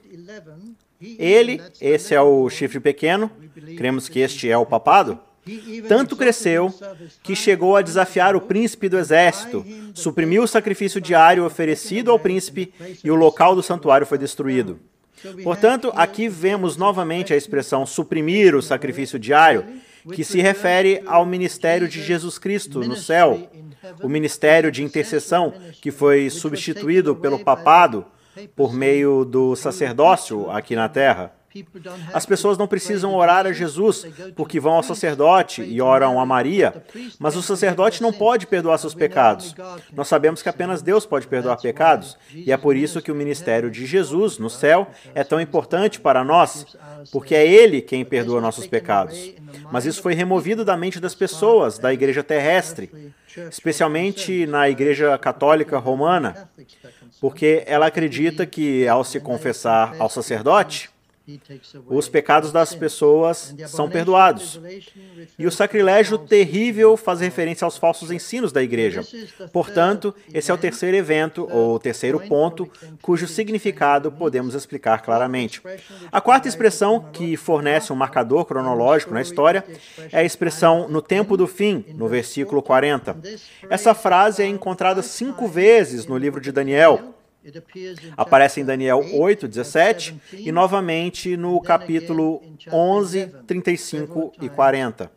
Ele, 1.01 1.61
esse 1.81 2.15
é 2.15 2.21
o 2.21 2.49
chifre 2.51 2.81
pequeno, 2.81 3.31
cremos 3.77 4.09
que 4.09 4.19
este 4.19 4.51
é 4.51 4.59
o 4.59 4.67
papado, 4.67 5.19
tanto 5.89 6.17
cresceu 6.17 6.75
que 7.23 7.35
chegou 7.35 7.77
a 7.77 7.83
desafiar 7.83 8.37
o 8.37 8.41
príncipe 8.41 8.89
do 8.89 8.99
exército, 8.99 9.65
suprimiu 9.95 10.43
o 10.43 10.49
sacrifício 10.49 11.01
diário 11.01 11.45
oferecido 11.45 12.11
ao 12.11 12.19
príncipe 12.19 12.73
e 13.03 13.11
o 13.11 13.15
local 13.15 13.55
do 13.55 13.63
santuário 13.63 14.07
foi 14.07 14.19
destruído. 14.19 14.79
Portanto, 15.43 15.93
aqui 15.97 16.29
vemos 16.29 16.77
novamente 16.77 17.33
a 17.33 17.37
expressão 17.37 17.87
suprimir 17.87 18.55
o 18.55 18.63
sacrifício 18.63 19.19
diário, 19.19 19.65
que 20.13 20.25
se 20.25 20.41
refere 20.41 21.03
ao 21.07 21.27
ministério 21.27 21.89
de 21.89 22.03
Jesus 22.03 22.39
Cristo 22.39 22.81
no 22.81 22.97
céu, 22.97 23.49
o 24.03 24.09
ministério 24.09 24.71
de 24.71 24.83
intercessão 24.83 25.53
que 25.81 25.91
foi 25.91 26.31
substituído 26.31 27.15
pelo 27.17 27.39
papado 27.39 28.05
por 28.55 28.73
meio 28.73 29.25
do 29.25 29.57
sacerdócio 29.57 30.51
aqui 30.51 30.77
na 30.77 30.89
terra. 30.89 31.33
As 32.13 32.27
pessoas 32.27 32.59
não 32.59 32.69
precisam 32.69 33.15
orar 33.15 33.47
a 33.47 33.53
Jesus 33.53 34.07
porque 34.37 34.61
vão 34.61 34.75
ao 34.75 34.83
sacerdote 34.83 35.63
e 35.63 35.81
oram 35.81 36.21
a 36.21 36.27
Maria, 36.27 36.83
mas 37.19 37.37
o 37.37 37.43
sacerdote 37.43 38.03
não 38.03 38.13
pode 38.13 38.47
perdoar 38.47 38.79
seus 38.79 38.95
pecados. 38.95 39.55
Nós 39.93 40.09
sabemos 40.09 40.43
que 40.43 40.49
apenas 40.49 40.83
Deus 40.83 41.07
pode 41.07 41.27
perdoar 41.27 41.57
pecados, 41.57 42.19
e 42.35 42.53
é 42.53 42.57
por 42.57 42.77
isso 42.77 43.01
que 43.01 43.11
o 43.11 43.15
ministério 43.15 43.71
de 43.71 43.87
Jesus 43.87 44.39
no 44.39 44.51
céu 44.51 44.89
é 45.15 45.25
tão 45.25 45.41
importante 45.41 45.99
para 45.99 46.23
nós, 46.23 46.67
porque 47.11 47.35
é 47.35 47.47
Ele 47.47 47.81
quem 47.81 48.05
perdoa 48.05 48.41
nossos 48.41 48.67
pecados. 48.67 49.33
Mas 49.73 49.87
isso 49.87 50.03
foi 50.03 50.15
removido 50.15 50.65
da 50.65 50.77
mente 50.77 51.01
das 51.01 51.15
pessoas, 51.15 51.79
da 51.79 51.93
igreja 51.93 52.23
terrestre, 52.23 52.91
especialmente 53.51 54.47
na 54.47 54.69
igreja 54.69 55.17
católica 55.17 55.79
romana 55.79 56.49
porque 57.21 57.65
ela 57.67 57.87
acredita 57.87 58.47
que 58.47 58.87
ao 58.87 59.05
se 59.05 59.21
confessar 59.21 59.95
ao 59.99 60.09
sacerdote, 60.09 60.91
os 61.89 62.09
pecados 62.09 62.51
das 62.51 62.75
pessoas 62.75 63.55
são 63.67 63.89
perdoados. 63.89 64.59
E 65.39 65.47
o 65.47 65.53
sacrilégio 65.53 66.17
terrível 66.17 66.97
faz 66.97 67.21
referência 67.21 67.65
aos 67.65 67.77
falsos 67.77 68.11
ensinos 68.11 68.51
da 68.51 68.63
igreja. 68.63 69.03
Portanto, 69.53 70.15
esse 70.33 70.51
é 70.51 70.55
o 70.55 70.59
terceiro 70.59 70.97
evento, 70.97 71.47
ou 71.51 71.79
terceiro 71.79 72.19
ponto, 72.21 72.71
cujo 73.03 73.27
significado 73.27 74.11
podemos 74.11 74.55
explicar 74.55 75.03
claramente. 75.03 75.61
A 76.11 76.21
quarta 76.21 76.49
expressão 76.49 77.11
que 77.13 77.37
fornece 77.37 77.93
um 77.93 77.97
marcador 77.97 78.47
cronológico 78.47 79.13
na 79.13 79.21
história 79.21 79.65
é 80.11 80.21
a 80.21 80.25
expressão 80.25 80.89
no 80.89 81.03
tempo 81.03 81.37
do 81.37 81.47
fim, 81.47 81.85
no 81.95 82.09
versículo 82.09 82.63
40. 82.63 83.17
Essa 83.69 83.93
frase 83.93 84.43
é 84.43 84.47
encontrada 84.47 85.03
cinco 85.03 85.47
vezes 85.47 86.07
no 86.07 86.17
livro 86.17 86.41
de 86.41 86.51
Daniel 86.51 87.18
Aparece 88.17 88.61
em 88.61 88.65
Daniel 88.65 89.05
8, 89.15 89.49
17 89.49 90.21
e 90.33 90.53
novamente 90.53 91.37
no 91.37 91.61
capítulo 91.61 92.43
11, 92.71 93.27
35 93.47 94.33
e 94.41 94.49
40. 94.49 95.11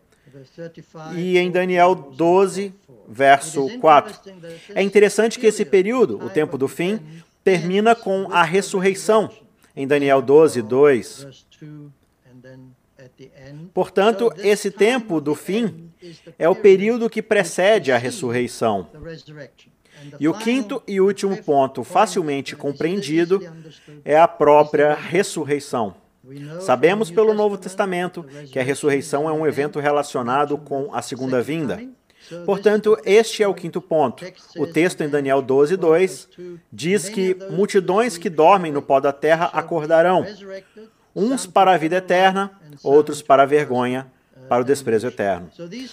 E 1.15 1.37
em 1.37 1.51
Daniel 1.51 1.93
12, 1.93 2.73
verso 3.07 3.67
4. 3.79 4.31
É 4.73 4.81
interessante 4.81 5.39
que 5.39 5.47
esse 5.47 5.65
período, 5.65 6.23
o 6.23 6.29
tempo 6.29 6.57
do 6.57 6.67
fim, 6.67 6.99
termina 7.43 7.95
com 7.95 8.31
a 8.31 8.43
ressurreição, 8.43 9.29
em 9.75 9.87
Daniel 9.87 10.21
12, 10.21 10.61
2. 10.61 11.27
Portanto, 13.73 14.31
esse 14.37 14.71
tempo 14.71 15.19
do 15.19 15.35
fim 15.35 15.91
é 16.37 16.47
o 16.47 16.55
período 16.55 17.09
que 17.09 17.21
precede 17.21 17.91
a 17.91 17.97
ressurreição. 17.97 18.87
E 20.19 20.27
o 20.27 20.33
quinto 20.33 20.81
e 20.87 21.01
último 21.01 21.41
ponto, 21.43 21.83
facilmente 21.83 22.55
compreendido, 22.55 23.41
é 24.03 24.17
a 24.17 24.27
própria 24.27 24.93
ressurreição. 24.93 25.95
Sabemos 26.59 27.09
pelo 27.09 27.33
Novo 27.33 27.57
Testamento 27.57 28.23
que 28.51 28.59
a 28.59 28.63
ressurreição 28.63 29.27
é 29.27 29.33
um 29.33 29.45
evento 29.45 29.79
relacionado 29.79 30.57
com 30.57 30.93
a 30.93 31.01
segunda 31.01 31.41
vinda. 31.41 31.81
Portanto, 32.45 32.97
este 33.03 33.41
é 33.41 33.47
o 33.47 33.53
quinto 33.53 33.81
ponto. 33.81 34.23
O 34.55 34.67
texto 34.67 35.01
em 35.01 35.09
Daniel 35.09 35.41
12, 35.41 35.75
2 35.75 36.29
diz 36.71 37.09
que 37.09 37.35
multidões 37.49 38.17
que 38.17 38.29
dormem 38.29 38.71
no 38.71 38.81
pó 38.81 38.99
da 38.99 39.11
terra 39.11 39.49
acordarão, 39.53 40.25
uns 41.15 41.47
para 41.47 41.73
a 41.73 41.77
vida 41.77 41.97
eterna, 41.97 42.51
outros 42.83 43.21
para 43.21 43.43
a 43.43 43.47
vergonha 43.47 44.07
para 44.51 44.63
o 44.63 44.65
desprezo 44.65 45.07
eterno. 45.07 45.49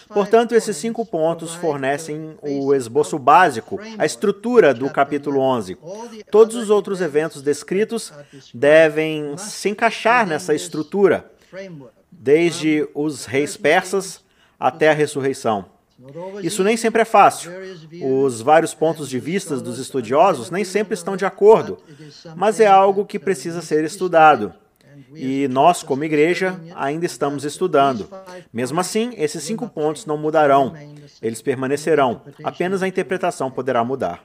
Portanto, 0.09 0.53
esses 0.53 0.77
cinco 0.77 1.07
pontos 1.07 1.55
fornecem 1.55 2.37
o 2.43 2.75
esboço 2.75 3.17
básico, 3.17 3.79
a 3.97 4.05
estrutura 4.05 4.75
do 4.75 4.91
capítulo 4.91 5.39
11. 5.39 5.79
Todos 6.29 6.57
os 6.57 6.69
outros 6.69 7.01
eventos 7.01 7.41
descritos 7.41 8.13
devem 8.53 9.39
se 9.39 9.69
encaixar 9.69 10.27
nessa 10.27 10.57
estrutura 10.57 11.31
desde 12.11 12.85
os 12.97 13.27
reis 13.27 13.57
persas 13.57 14.25
até 14.59 14.91
a 14.91 14.93
ressurreição. 14.93 15.67
Isso 16.43 16.65
nem 16.65 16.77
sempre 16.77 17.03
é 17.03 17.05
fácil. 17.05 17.53
Os 18.03 18.41
vários 18.41 18.75
pontos 18.75 19.09
de 19.09 19.21
vista 19.21 19.57
dos 19.59 19.79
estudiosos 19.79 20.51
nem 20.51 20.65
sempre 20.65 20.95
estão 20.95 21.17
de 21.17 21.25
acordo, 21.25 21.79
mas 22.35 22.59
é 22.59 22.67
algo 22.67 23.07
que 23.07 23.21
precisa 23.21 23.63
ser 23.63 23.85
estudado. 23.85 24.53
E 25.15 25.49
nós, 25.49 25.83
como 25.83 26.05
igreja, 26.05 26.61
ainda 26.75 27.07
estamos 27.07 27.45
estudando. 27.45 28.09
Mesmo 28.53 28.81
assim, 28.81 29.13
esses 29.17 29.43
cinco 29.43 29.69
pontos 29.69 30.07
não 30.07 30.19
mudarão. 30.19 30.75
Eles 31.23 31.43
permanecerão. 31.43 32.23
Apenas 32.45 32.83
a 32.83 32.89
interpretação 32.89 33.51
poderá 33.51 33.85
mudar. 33.85 34.25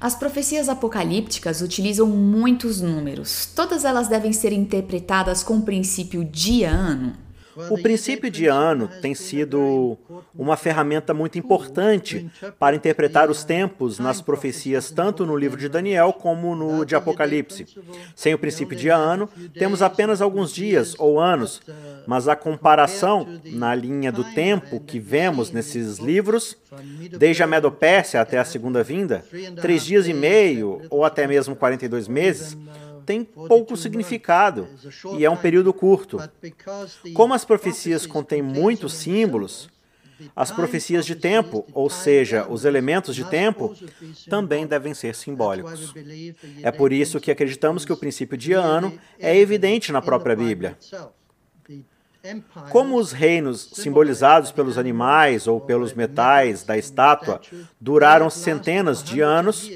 As 0.00 0.14
profecias 0.14 0.68
apocalípticas 0.68 1.60
utilizam 1.60 2.06
muitos 2.06 2.80
números. 2.80 3.46
Todas 3.54 3.84
elas 3.84 4.08
devem 4.08 4.32
ser 4.32 4.52
interpretadas 4.52 5.42
com 5.42 5.58
o 5.58 5.62
princípio 5.62 6.24
dia-ano. 6.24 7.14
O 7.70 7.80
princípio 7.82 8.30
de 8.30 8.46
ano 8.46 8.88
tem 9.00 9.14
sido 9.14 9.98
uma 10.34 10.56
ferramenta 10.56 11.12
muito 11.12 11.38
importante 11.38 12.30
para 12.58 12.76
interpretar 12.76 13.30
os 13.30 13.44
tempos 13.44 13.98
nas 13.98 14.20
profecias, 14.20 14.90
tanto 14.90 15.26
no 15.26 15.36
livro 15.36 15.58
de 15.58 15.68
Daniel 15.68 16.12
como 16.12 16.54
no 16.54 16.84
de 16.84 16.94
Apocalipse. 16.94 17.66
Sem 18.16 18.34
o 18.34 18.38
princípio 18.38 18.76
de 18.76 18.88
ano, 18.88 19.28
temos 19.54 19.82
apenas 19.82 20.22
alguns 20.22 20.52
dias 20.52 20.94
ou 20.98 21.20
anos, 21.20 21.60
mas 22.06 22.28
a 22.28 22.36
comparação 22.36 23.26
na 23.44 23.74
linha 23.74 24.10
do 24.10 24.24
tempo 24.24 24.80
que 24.80 24.98
vemos 24.98 25.50
nesses 25.50 25.98
livros, 25.98 26.56
desde 27.18 27.42
a 27.42 27.46
Medopérsia 27.46 28.20
até 28.20 28.38
a 28.38 28.44
segunda 28.44 28.82
vinda, 28.82 29.24
três 29.60 29.84
dias 29.84 30.06
e 30.08 30.14
meio 30.14 30.82
ou 30.88 31.04
até 31.04 31.26
mesmo 31.26 31.54
42 31.54 32.08
meses, 32.08 32.56
tem 33.04 33.24
pouco 33.24 33.76
significado 33.76 34.68
e 35.16 35.24
é 35.24 35.30
um 35.30 35.36
período 35.36 35.72
curto. 35.72 36.18
Como 37.14 37.34
as 37.34 37.44
profecias 37.44 38.06
contêm 38.06 38.42
muitos 38.42 38.94
símbolos, 38.94 39.68
as 40.36 40.50
profecias 40.50 41.04
de 41.04 41.16
tempo, 41.16 41.66
ou 41.72 41.90
seja, 41.90 42.46
os 42.48 42.64
elementos 42.64 43.14
de 43.14 43.24
tempo, 43.24 43.74
também 44.28 44.66
devem 44.66 44.94
ser 44.94 45.14
simbólicos. 45.14 45.92
É 46.62 46.70
por 46.70 46.92
isso 46.92 47.20
que 47.20 47.30
acreditamos 47.30 47.84
que 47.84 47.92
o 47.92 47.96
princípio 47.96 48.36
de 48.36 48.52
ano 48.52 48.96
é 49.18 49.36
evidente 49.36 49.90
na 49.90 50.00
própria 50.00 50.36
Bíblia. 50.36 50.76
Como 52.70 52.96
os 52.96 53.10
reinos 53.10 53.70
simbolizados 53.72 54.52
pelos 54.52 54.78
animais 54.78 55.48
ou 55.48 55.60
pelos 55.60 55.92
metais 55.92 56.62
da 56.62 56.78
estátua 56.78 57.40
duraram 57.80 58.30
centenas 58.30 59.02
de 59.02 59.20
anos, 59.20 59.68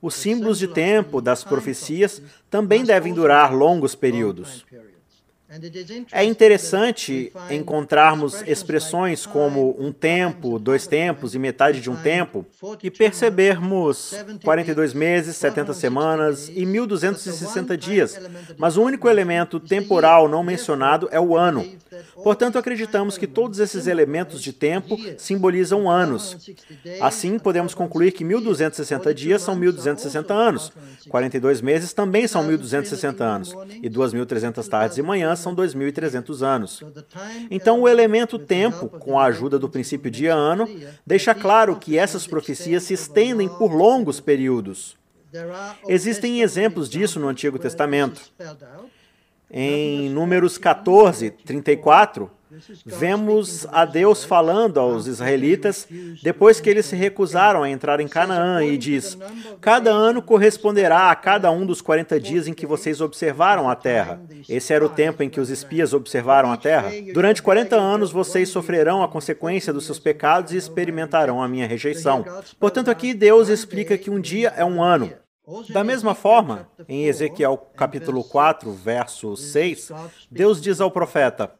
os 0.00 0.14
símbolos 0.14 0.58
de 0.58 0.68
tempo 0.68 1.20
das 1.20 1.44
profecias 1.44 2.22
também 2.50 2.84
devem 2.84 3.12
durar 3.12 3.54
longos 3.54 3.94
períodos. 3.94 4.64
É 6.12 6.22
interessante 6.24 7.32
encontrarmos 7.50 8.42
expressões 8.46 9.24
como 9.24 9.74
um 9.78 9.90
tempo, 9.90 10.58
dois 10.58 10.86
tempos 10.86 11.34
e 11.34 11.38
metade 11.38 11.80
de 11.80 11.88
um 11.88 11.96
tempo 11.96 12.44
e 12.82 12.90
percebermos 12.90 14.14
42 14.44 14.92
meses, 14.92 15.36
70 15.36 15.72
semanas 15.72 16.50
e 16.54 16.66
1260 16.66 17.78
dias, 17.78 18.20
mas 18.58 18.76
o 18.76 18.82
único 18.82 19.08
elemento 19.08 19.58
temporal 19.58 20.28
não 20.28 20.42
mencionado 20.42 21.08
é 21.10 21.18
o 21.18 21.34
ano. 21.34 21.64
Portanto, 22.22 22.58
acreditamos 22.58 23.16
que 23.16 23.26
todos 23.26 23.58
esses 23.58 23.86
elementos 23.86 24.42
de 24.42 24.52
tempo 24.52 24.98
simbolizam 25.16 25.90
anos. 25.90 26.36
Assim, 27.00 27.38
podemos 27.38 27.74
concluir 27.74 28.12
que 28.12 28.22
1260 28.22 29.14
dias 29.14 29.40
são 29.40 29.56
1260 29.56 30.34
anos, 30.34 30.72
42 31.08 31.62
meses 31.62 31.94
também 31.94 32.26
são 32.26 32.42
1260 32.44 33.24
anos, 33.24 33.54
e 33.82 33.88
2300 33.88 34.68
tardes 34.68 34.98
e 34.98 35.02
manhãs 35.02 35.37
são 35.38 35.54
2.300 35.54 36.42
anos. 36.42 36.82
Então, 37.50 37.80
o 37.80 37.88
elemento 37.88 38.38
tempo, 38.38 38.88
com 38.88 39.18
a 39.18 39.24
ajuda 39.24 39.58
do 39.58 39.68
princípio 39.68 40.10
de 40.10 40.26
ano, 40.26 40.68
deixa 41.06 41.34
claro 41.34 41.76
que 41.76 41.98
essas 41.98 42.26
profecias 42.26 42.82
se 42.82 42.94
estendem 42.94 43.48
por 43.48 43.72
longos 43.72 44.20
períodos. 44.20 44.96
Existem 45.88 46.40
exemplos 46.40 46.88
disso 46.88 47.20
no 47.20 47.28
Antigo 47.28 47.58
Testamento. 47.58 48.20
Em 49.50 50.08
Números 50.10 50.58
14, 50.58 51.30
34, 51.30 52.30
vemos 52.84 53.66
a 53.70 53.84
Deus 53.84 54.24
falando 54.24 54.78
aos 54.80 55.06
israelitas 55.06 55.86
depois 56.22 56.60
que 56.60 56.68
eles 56.70 56.86
se 56.86 56.96
recusaram 56.96 57.62
a 57.62 57.70
entrar 57.70 58.00
em 58.00 58.08
Canaã 58.08 58.64
e 58.64 58.76
diz: 58.76 59.18
Cada 59.60 59.90
ano 59.90 60.22
corresponderá 60.22 61.10
a 61.10 61.16
cada 61.16 61.50
um 61.50 61.66
dos 61.66 61.80
40 61.80 62.18
dias 62.18 62.48
em 62.48 62.54
que 62.54 62.66
vocês 62.66 63.00
observaram 63.00 63.68
a 63.68 63.74
terra. 63.74 64.20
Esse 64.48 64.72
era 64.72 64.84
o 64.84 64.88
tempo 64.88 65.22
em 65.22 65.30
que 65.30 65.40
os 65.40 65.50
espias 65.50 65.92
observaram 65.92 66.50
a 66.50 66.56
terra. 66.56 66.90
Durante 67.12 67.42
40 67.42 67.76
anos 67.76 68.10
vocês 68.10 68.48
sofrerão 68.48 69.02
a 69.02 69.08
consequência 69.08 69.72
dos 69.72 69.84
seus 69.84 69.98
pecados 69.98 70.52
e 70.52 70.56
experimentarão 70.56 71.42
a 71.42 71.48
minha 71.48 71.66
rejeição. 71.66 72.24
Portanto, 72.58 72.90
aqui 72.90 73.12
Deus 73.14 73.48
explica 73.48 73.98
que 73.98 74.10
um 74.10 74.20
dia 74.20 74.52
é 74.56 74.64
um 74.64 74.82
ano. 74.82 75.12
Da 75.70 75.82
mesma 75.82 76.14
forma, 76.14 76.68
em 76.86 77.06
Ezequiel 77.06 77.56
capítulo 77.74 78.22
4, 78.22 78.70
verso 78.70 79.34
6, 79.34 79.90
Deus 80.30 80.60
diz 80.60 80.78
ao 80.78 80.90
profeta: 80.90 81.50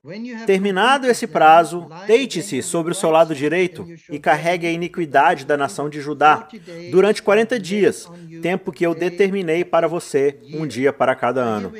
Terminado 0.47 1.07
esse 1.07 1.27
prazo, 1.27 1.89
deite-se 2.07 2.63
sobre 2.63 2.93
o 2.93 2.95
seu 2.95 3.11
lado 3.11 3.35
direito 3.35 3.87
e 4.11 4.19
carregue 4.19 4.67
a 4.67 4.71
iniquidade 4.71 5.47
da 5.47 5.57
nação 5.57 5.89
de 5.89 6.03
Judá 6.03 6.47
durante 6.91 7.23
40 7.23 7.59
dias, 7.59 8.07
tempo 8.43 8.73
que 8.73 8.85
eu 8.85 8.95
determinei 8.95 9.65
para 9.65 9.89
você, 9.89 10.39
um 10.53 10.67
dia 10.67 10.93
para 10.93 11.15
cada 11.15 11.41
ano. 11.41 11.73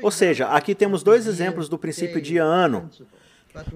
Ou 0.00 0.10
seja, 0.12 0.46
aqui 0.46 0.72
temos 0.72 1.02
dois 1.02 1.26
exemplos 1.26 1.68
do 1.68 1.76
princípio 1.76 2.20
de 2.20 2.38
ano. 2.38 2.88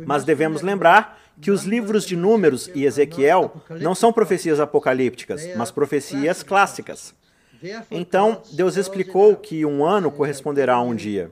Mas 0.06 0.24
devemos 0.24 0.62
lembrar 0.62 1.18
que 1.40 1.50
os 1.50 1.64
livros 1.64 2.04
de 2.04 2.14
Números 2.14 2.70
e 2.74 2.84
Ezequiel 2.84 3.62
não 3.80 3.94
são 3.94 4.12
profecias 4.12 4.60
apocalípticas, 4.60 5.48
mas 5.56 5.70
profecias 5.70 6.42
clássicas. 6.42 7.18
Então, 7.90 8.42
Deus 8.52 8.76
explicou 8.76 9.36
que 9.36 9.64
um 9.64 9.84
ano 9.84 10.10
corresponderá 10.10 10.74
a 10.74 10.82
um 10.82 10.94
dia. 10.94 11.30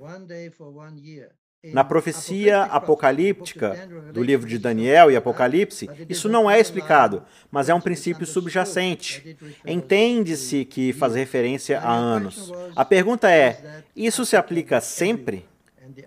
Na 1.72 1.82
profecia 1.82 2.62
apocalíptica 2.62 3.88
do 4.12 4.22
livro 4.22 4.46
de 4.46 4.58
Daniel 4.58 5.10
e 5.10 5.16
Apocalipse, 5.16 5.90
isso 6.08 6.28
não 6.28 6.48
é 6.48 6.60
explicado, 6.60 7.24
mas 7.50 7.68
é 7.68 7.74
um 7.74 7.80
princípio 7.80 8.24
subjacente. 8.24 9.36
Entende-se 9.66 10.64
que 10.64 10.92
faz 10.92 11.14
referência 11.14 11.80
a 11.80 11.92
anos. 11.92 12.52
A 12.76 12.84
pergunta 12.84 13.30
é: 13.30 13.82
isso 13.94 14.24
se 14.24 14.36
aplica 14.36 14.80
sempre? 14.80 15.44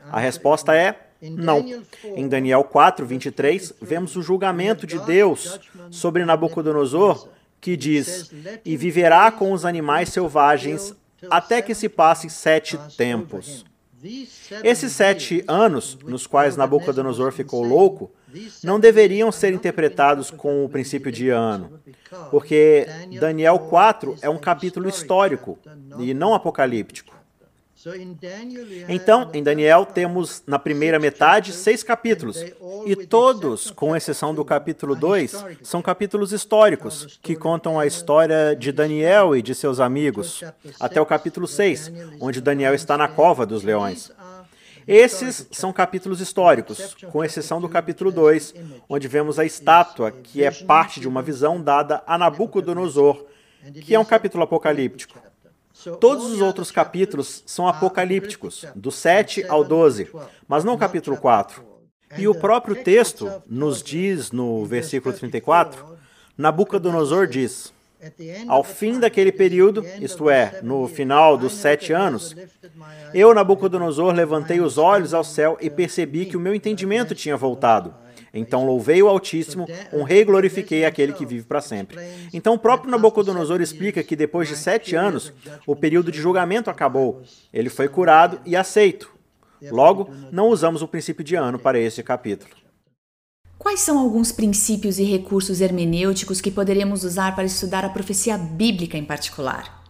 A 0.09 0.19
resposta 0.19 0.73
é 0.73 0.95
não. 1.21 1.65
Em 2.03 2.27
Daniel 2.27 2.63
4, 2.63 3.05
23, 3.05 3.73
vemos 3.81 4.15
o 4.15 4.21
julgamento 4.21 4.87
de 4.87 4.97
Deus 4.99 5.59
sobre 5.91 6.25
Nabucodonosor 6.25 7.27
que 7.61 7.77
diz: 7.77 8.31
E 8.65 8.75
viverá 8.75 9.31
com 9.31 9.53
os 9.53 9.63
animais 9.63 10.09
selvagens 10.09 10.93
até 11.29 11.61
que 11.61 11.75
se 11.75 11.87
passem 11.87 12.29
sete 12.29 12.77
tempos. 12.97 13.63
Esses 14.63 14.93
sete 14.93 15.43
anos, 15.47 15.95
nos 16.03 16.25
quais 16.25 16.57
Nabucodonosor 16.57 17.31
ficou 17.31 17.63
louco, 17.63 18.11
não 18.63 18.79
deveriam 18.79 19.31
ser 19.31 19.53
interpretados 19.53 20.31
com 20.31 20.65
o 20.65 20.69
princípio 20.69 21.11
de 21.11 21.29
ano, 21.29 21.79
porque 22.31 22.87
Daniel 23.19 23.59
4 23.59 24.17
é 24.23 24.29
um 24.29 24.39
capítulo 24.39 24.89
histórico 24.89 25.59
e 25.99 26.15
não 26.15 26.33
apocalíptico. 26.33 27.10
Então, 28.87 29.31
em 29.33 29.41
Daniel, 29.41 29.87
temos 29.87 30.43
na 30.45 30.59
primeira 30.59 30.99
metade 30.99 31.51
seis 31.51 31.81
capítulos, 31.81 32.43
e 32.85 32.95
todos, 32.95 33.71
com 33.71 33.95
exceção 33.95 34.35
do 34.35 34.45
capítulo 34.45 34.95
2, 34.95 35.45
são 35.63 35.81
capítulos 35.81 36.31
históricos, 36.31 37.19
que 37.23 37.35
contam 37.35 37.79
a 37.79 37.87
história 37.87 38.55
de 38.55 38.71
Daniel 38.71 39.35
e 39.35 39.41
de 39.41 39.55
seus 39.55 39.79
amigos, 39.79 40.43
até 40.79 41.01
o 41.01 41.05
capítulo 41.07 41.47
6, 41.47 41.91
onde 42.19 42.39
Daniel 42.39 42.75
está 42.75 42.95
na 42.95 43.07
cova 43.07 43.47
dos 43.47 43.63
leões. 43.63 44.11
Esses 44.87 45.47
são 45.51 45.73
capítulos 45.73 46.21
históricos, 46.21 46.95
com 47.11 47.23
exceção 47.23 47.59
do 47.59 47.67
capítulo 47.67 48.11
2, 48.11 48.53
onde 48.87 49.07
vemos 49.07 49.39
a 49.39 49.45
estátua, 49.45 50.11
que 50.11 50.43
é 50.43 50.51
parte 50.51 50.99
de 50.99 51.07
uma 51.07 51.23
visão 51.23 51.59
dada 51.59 52.03
a 52.05 52.15
Nabucodonosor, 52.15 53.25
que 53.81 53.95
é 53.95 53.99
um 53.99 54.05
capítulo 54.05 54.43
apocalíptico. 54.43 55.30
Todos 55.99 56.25
os 56.25 56.41
outros 56.41 56.71
capítulos 56.71 57.43
são 57.45 57.67
apocalípticos, 57.67 58.65
do 58.75 58.91
7 58.91 59.45
ao 59.47 59.63
12, 59.63 60.09
mas 60.47 60.63
não 60.63 60.73
o 60.73 60.77
capítulo 60.77 61.17
4. 61.17 61.63
E 62.17 62.27
o 62.27 62.35
próprio 62.35 62.83
texto 62.83 63.31
nos 63.47 63.81
diz 63.81 64.31
no 64.31 64.65
versículo 64.65 65.15
34, 65.15 65.97
Nabucodonosor 66.37 67.25
diz: 67.27 67.73
Ao 68.47 68.63
fim 68.63 68.99
daquele 68.99 69.31
período, 69.31 69.85
isto 70.01 70.29
é, 70.29 70.59
no 70.61 70.87
final 70.87 71.37
dos 71.37 71.53
sete 71.53 71.93
anos, 71.93 72.35
eu, 73.13 73.33
Nabucodonosor, 73.33 74.13
levantei 74.13 74.59
os 74.59 74.77
olhos 74.77 75.13
ao 75.13 75.23
céu 75.23 75.57
e 75.61 75.69
percebi 75.69 76.25
que 76.25 76.35
o 76.35 76.39
meu 76.39 76.53
entendimento 76.53 77.15
tinha 77.15 77.37
voltado. 77.37 77.93
Então 78.33 78.65
louvei 78.65 79.03
o 79.03 79.07
Altíssimo, 79.07 79.67
honrei 79.93 80.21
e 80.21 80.25
glorifiquei 80.25 80.85
aquele 80.85 81.13
que 81.13 81.25
vive 81.25 81.43
para 81.43 81.61
sempre. 81.61 81.97
Então 82.33 82.53
o 82.53 82.59
próprio 82.59 82.89
Nabucodonosor 82.89 83.61
explica 83.61 84.03
que 84.03 84.15
depois 84.15 84.47
de 84.47 84.55
sete 84.55 84.95
anos, 84.95 85.33
o 85.67 85.75
período 85.75 86.11
de 86.11 86.21
julgamento 86.21 86.69
acabou. 86.69 87.21
Ele 87.53 87.69
foi 87.69 87.87
curado 87.87 88.39
e 88.45 88.55
aceito. 88.55 89.11
Logo, 89.69 90.09
não 90.31 90.47
usamos 90.47 90.81
o 90.81 90.87
princípio 90.87 91.23
de 91.23 91.35
ano 91.35 91.59
para 91.59 91.79
este 91.79 92.01
capítulo. 92.01 92.51
Quais 93.59 93.81
são 93.81 93.99
alguns 93.99 94.31
princípios 94.31 94.97
e 94.97 95.03
recursos 95.03 95.61
hermenêuticos 95.61 96.41
que 96.41 96.49
poderemos 96.49 97.03
usar 97.03 97.35
para 97.35 97.43
estudar 97.43 97.85
a 97.85 97.89
profecia 97.89 98.35
bíblica 98.35 98.97
em 98.97 99.05
particular? 99.05 99.80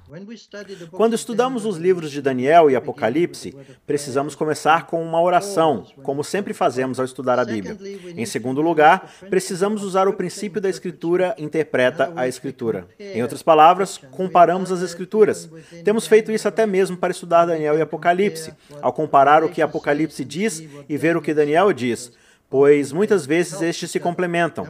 Quando 0.91 1.15
estudamos 1.15 1.65
os 1.65 1.78
livros 1.78 2.12
de 2.12 2.21
Daniel 2.21 2.69
e 2.69 2.76
Apocalipse, 2.76 3.56
precisamos 3.88 4.36
começar 4.36 4.86
com 4.86 5.02
uma 5.02 5.21
oração, 5.21 5.86
como 6.04 6.21
sempre 6.21 6.54
fazemos 6.54 7.00
ao 7.00 7.06
estudar 7.06 7.39
a 7.39 7.45
Bíblia. 7.45 7.78
Em 8.17 8.26
segundo 8.26 8.60
lugar, 8.62 9.10
precisamos 9.30 9.84
usar 9.84 10.10
o 10.10 10.13
princípio 10.13 10.60
da 10.60 10.69
Escritura 10.69 11.34
interpreta 11.38 12.12
a 12.13 12.28
Escritura. 12.28 12.88
Em 13.00 13.21
outras 13.21 13.41
palavras, 13.41 13.97
comparamos 13.97 14.69
as 14.69 14.82
Escrituras. 14.82 15.50
Temos 15.86 16.06
feito 16.08 16.30
isso 16.30 16.47
até 16.47 16.65
mesmo 16.65 16.97
para 16.97 17.12
estudar 17.12 17.45
Daniel 17.45 17.78
e 17.78 17.82
Apocalipse, 17.82 18.54
ao 18.82 18.91
comparar 18.91 19.45
o 19.45 19.50
que 19.50 19.62
Apocalipse 19.62 20.26
diz 20.26 20.62
e 20.89 20.97
ver 20.97 21.15
o 21.15 21.21
que 21.21 21.34
Daniel 21.34 21.71
diz 21.71 22.12
pois 22.50 22.91
muitas 22.91 23.26
vezes 23.26 23.62
estes 23.62 23.89
se 23.89 23.97
complementam. 23.97 24.67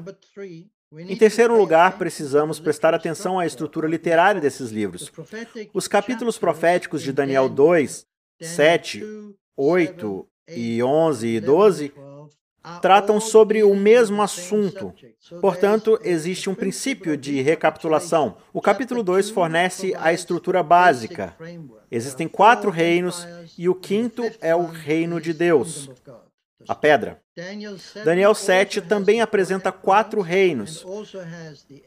Em 0.94 1.16
terceiro 1.16 1.58
lugar, 1.58 1.98
precisamos 1.98 2.60
prestar 2.60 2.94
atenção 2.94 3.40
à 3.40 3.46
estrutura 3.46 3.88
literária 3.88 4.42
desses 4.42 4.72
livros. 4.72 5.10
Os 5.74 5.88
capítulos 5.88 6.38
proféticos 6.38 7.02
de 7.02 7.14
Daniel 7.14 7.48
2, 7.48 8.06
7, 8.42 9.02
8 9.56 10.28
e 10.50 10.84
11 10.84 11.28
e 11.28 11.40
12 11.40 11.94
tratam 12.82 13.22
sobre 13.22 13.64
o 13.64 13.74
mesmo 13.74 14.22
assunto. 14.22 14.94
Portanto, 15.40 15.98
existe 16.04 16.50
um 16.50 16.56
princípio 16.56 17.16
de 17.16 17.42
recapitulação. 17.42 18.36
O 18.52 18.62
capítulo 18.62 19.02
2 19.02 19.30
fornece 19.30 19.96
a 19.96 20.12
estrutura 20.12 20.62
básica. 20.62 21.34
Existem 21.90 22.28
quatro 22.28 22.70
reinos 22.70 23.26
e 23.58 23.70
o 23.70 23.76
quinto 23.76 24.30
é 24.42 24.54
o 24.54 24.66
reino 24.66 25.22
de 25.22 25.34
Deus 25.34 25.90
a 26.68 26.76
pedra. 26.76 27.22
Daniel 28.04 28.36
7 28.36 28.82
também 28.82 29.22
apresenta 29.22 29.72
quatro 29.72 30.22
reinos 30.22 30.86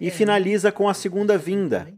e 0.01 0.11
finaliza 0.11 0.73
com 0.73 0.89
a 0.89 0.95
segunda 0.95 1.37
vinda. 1.37 1.89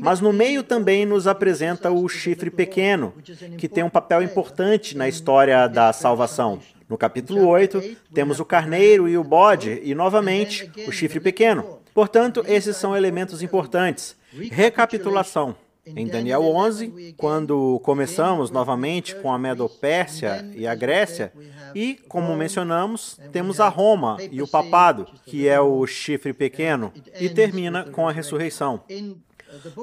Mas 0.00 0.20
no 0.20 0.32
meio 0.32 0.62
também 0.62 1.04
nos 1.04 1.26
apresenta 1.26 1.90
o 1.90 2.08
chifre 2.08 2.48
pequeno, 2.48 3.12
que 3.58 3.68
tem 3.68 3.82
um 3.82 3.90
papel 3.90 4.22
importante 4.22 4.96
na 4.96 5.08
história 5.08 5.66
da 5.66 5.92
salvação. 5.92 6.60
No 6.88 6.96
capítulo 6.96 7.48
8, 7.48 7.82
temos 8.12 8.38
o 8.38 8.44
carneiro 8.44 9.08
e 9.08 9.18
o 9.18 9.24
bode, 9.24 9.80
e 9.82 9.94
novamente 9.94 10.70
o 10.86 10.92
chifre 10.92 11.18
pequeno. 11.18 11.80
Portanto, 11.92 12.44
esses 12.46 12.76
são 12.76 12.96
elementos 12.96 13.42
importantes. 13.42 14.16
Recapitulação. 14.32 15.56
Em 15.86 16.06
Daniel 16.06 16.42
11, 16.42 17.14
quando 17.16 17.78
começamos 17.84 18.50
novamente 18.50 19.14
com 19.16 19.30
a 19.30 19.38
Medo-Pérsia 19.38 20.44
e 20.54 20.66
a 20.66 20.74
Grécia, 20.74 21.32
e, 21.74 21.94
como 22.08 22.34
mencionamos, 22.34 23.18
temos 23.32 23.60
a 23.60 23.68
Roma 23.68 24.16
e 24.30 24.40
o 24.40 24.48
papado, 24.48 25.06
que 25.26 25.46
é 25.46 25.60
o 25.60 25.86
chifre 25.86 26.32
pequeno, 26.32 26.90
e 27.20 27.28
termina 27.28 27.84
com 27.84 28.08
a 28.08 28.12
ressurreição. 28.12 28.82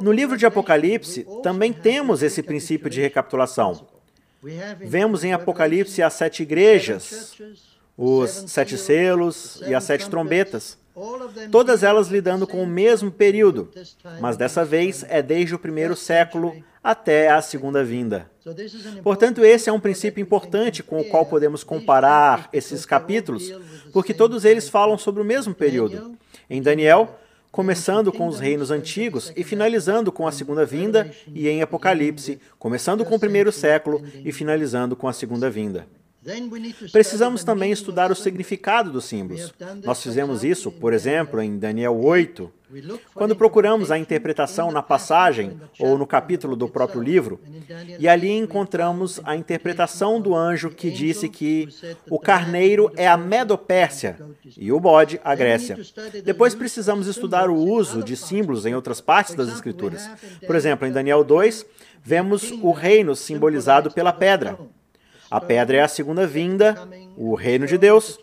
No 0.02 0.12
livro 0.12 0.38
de 0.38 0.46
Apocalipse, 0.46 1.26
também 1.44 1.72
temos 1.72 2.24
esse 2.24 2.42
princípio 2.42 2.90
de 2.90 3.00
recapitulação. 3.00 3.88
Vemos 4.80 5.24
em 5.24 5.34
Apocalipse 5.34 6.02
as 6.02 6.14
sete 6.14 6.42
igrejas, 6.42 7.38
os 7.96 8.30
sete 8.48 8.76
selos 8.76 9.62
e 9.68 9.76
as 9.76 9.84
sete 9.84 10.10
trombetas 10.10 10.81
todas 11.52 11.84
elas 11.84 12.08
lidando 12.08 12.46
com 12.46 12.62
o 12.64 12.68
mesmo 12.68 13.12
período, 13.12 13.70
mas 14.20 14.38
dessa 14.38 14.66
vez 14.66 15.06
é 15.08 15.22
desde 15.22 15.56
o 15.56 15.60
primeiro 15.60 15.96
século 15.96 16.56
até 16.84 17.30
a 17.30 17.42
segunda 17.42 17.84
vinda. 17.84 18.30
Portanto, 19.04 19.46
esse 19.46 19.70
é 19.70 19.74
um 19.74 19.80
princípio 19.80 20.22
importante 20.22 20.82
com 20.82 21.00
o 21.00 21.06
qual 21.06 21.26
podemos 21.26 21.64
comparar 21.64 22.50
esses 22.52 22.86
capítulos, 22.86 23.54
porque 23.94 24.14
todos 24.14 24.46
eles 24.46 24.68
falam 24.68 24.98
sobre 24.98 25.22
o 25.22 25.26
mesmo 25.26 25.54
período. 25.54 26.18
Em 26.50 26.62
Daniel, 26.62 27.20
começando 27.52 28.12
com 28.12 28.28
os 28.28 28.40
reinos 28.40 28.72
antigos 28.72 29.32
e 29.36 29.44
finalizando 29.44 30.12
com 30.12 30.28
a 30.28 30.32
segunda 30.32 30.66
vinda, 30.66 31.12
e 31.34 31.48
em 31.48 31.62
Apocalipse, 31.62 32.40
começando 32.58 33.06
com 33.06 33.16
o 33.16 33.20
primeiro 33.20 33.52
século 33.52 34.02
e 34.26 34.32
finalizando 34.32 34.96
com 34.96 35.08
a 35.08 35.14
segunda 35.14 35.50
vinda. 35.50 35.86
Precisamos 36.92 37.44
também 37.44 37.72
estudar 37.72 38.12
o 38.12 38.16
significado 38.16 38.92
dos 38.92 39.06
símbolos. 39.06 39.52
Nós 39.84 40.04
fizemos 40.04 40.44
isso, 40.44 40.72
por 40.72 40.94
exemplo, 40.94 41.42
em 41.42 41.58
Daniel 41.58 42.00
8, 42.00 42.52
quando 43.16 43.36
procuramos 43.36 43.90
a 43.92 43.98
interpretação 43.98 44.72
na 44.72 44.84
passagem 44.84 45.60
ou 45.80 45.98
no 45.98 46.06
capítulo 46.06 46.56
do 46.56 46.70
próprio 46.70 47.02
livro, 47.02 47.42
e 47.98 48.08
ali 48.08 48.32
encontramos 48.32 49.20
a 49.24 49.36
interpretação 49.36 50.22
do 50.22 50.36
anjo 50.36 50.70
que 50.70 50.92
disse 50.92 51.28
que 51.28 51.68
o 52.08 52.20
carneiro 52.20 52.92
é 52.96 53.08
a 53.08 53.18
Medopérsia 53.18 54.18
e 54.56 54.72
o 54.72 54.80
bode 54.80 55.20
a 55.24 55.34
Grécia. 55.34 55.76
Depois 56.24 56.54
precisamos 56.54 57.08
estudar 57.08 57.50
o 57.50 57.56
uso 57.56 58.04
de 58.04 58.16
símbolos 58.16 58.68
em 58.68 58.76
outras 58.76 59.02
partes 59.02 59.34
das 59.34 59.50
Escrituras. 59.50 60.08
Por 60.46 60.56
exemplo, 60.56 60.88
em 60.88 60.92
Daniel 60.92 61.24
2, 61.24 61.66
vemos 62.04 62.52
o 62.52 62.72
reino 62.72 63.16
simbolizado 63.16 63.90
pela 63.90 64.14
pedra. 64.14 64.58
A 65.32 65.40
pedra 65.40 65.78
é 65.78 65.82
a 65.82 65.88
segunda 65.88 66.28
vinda, 66.28 66.78
o 67.16 67.34
reino 67.36 67.66
de 67.66 67.78
Deus, 67.78 68.20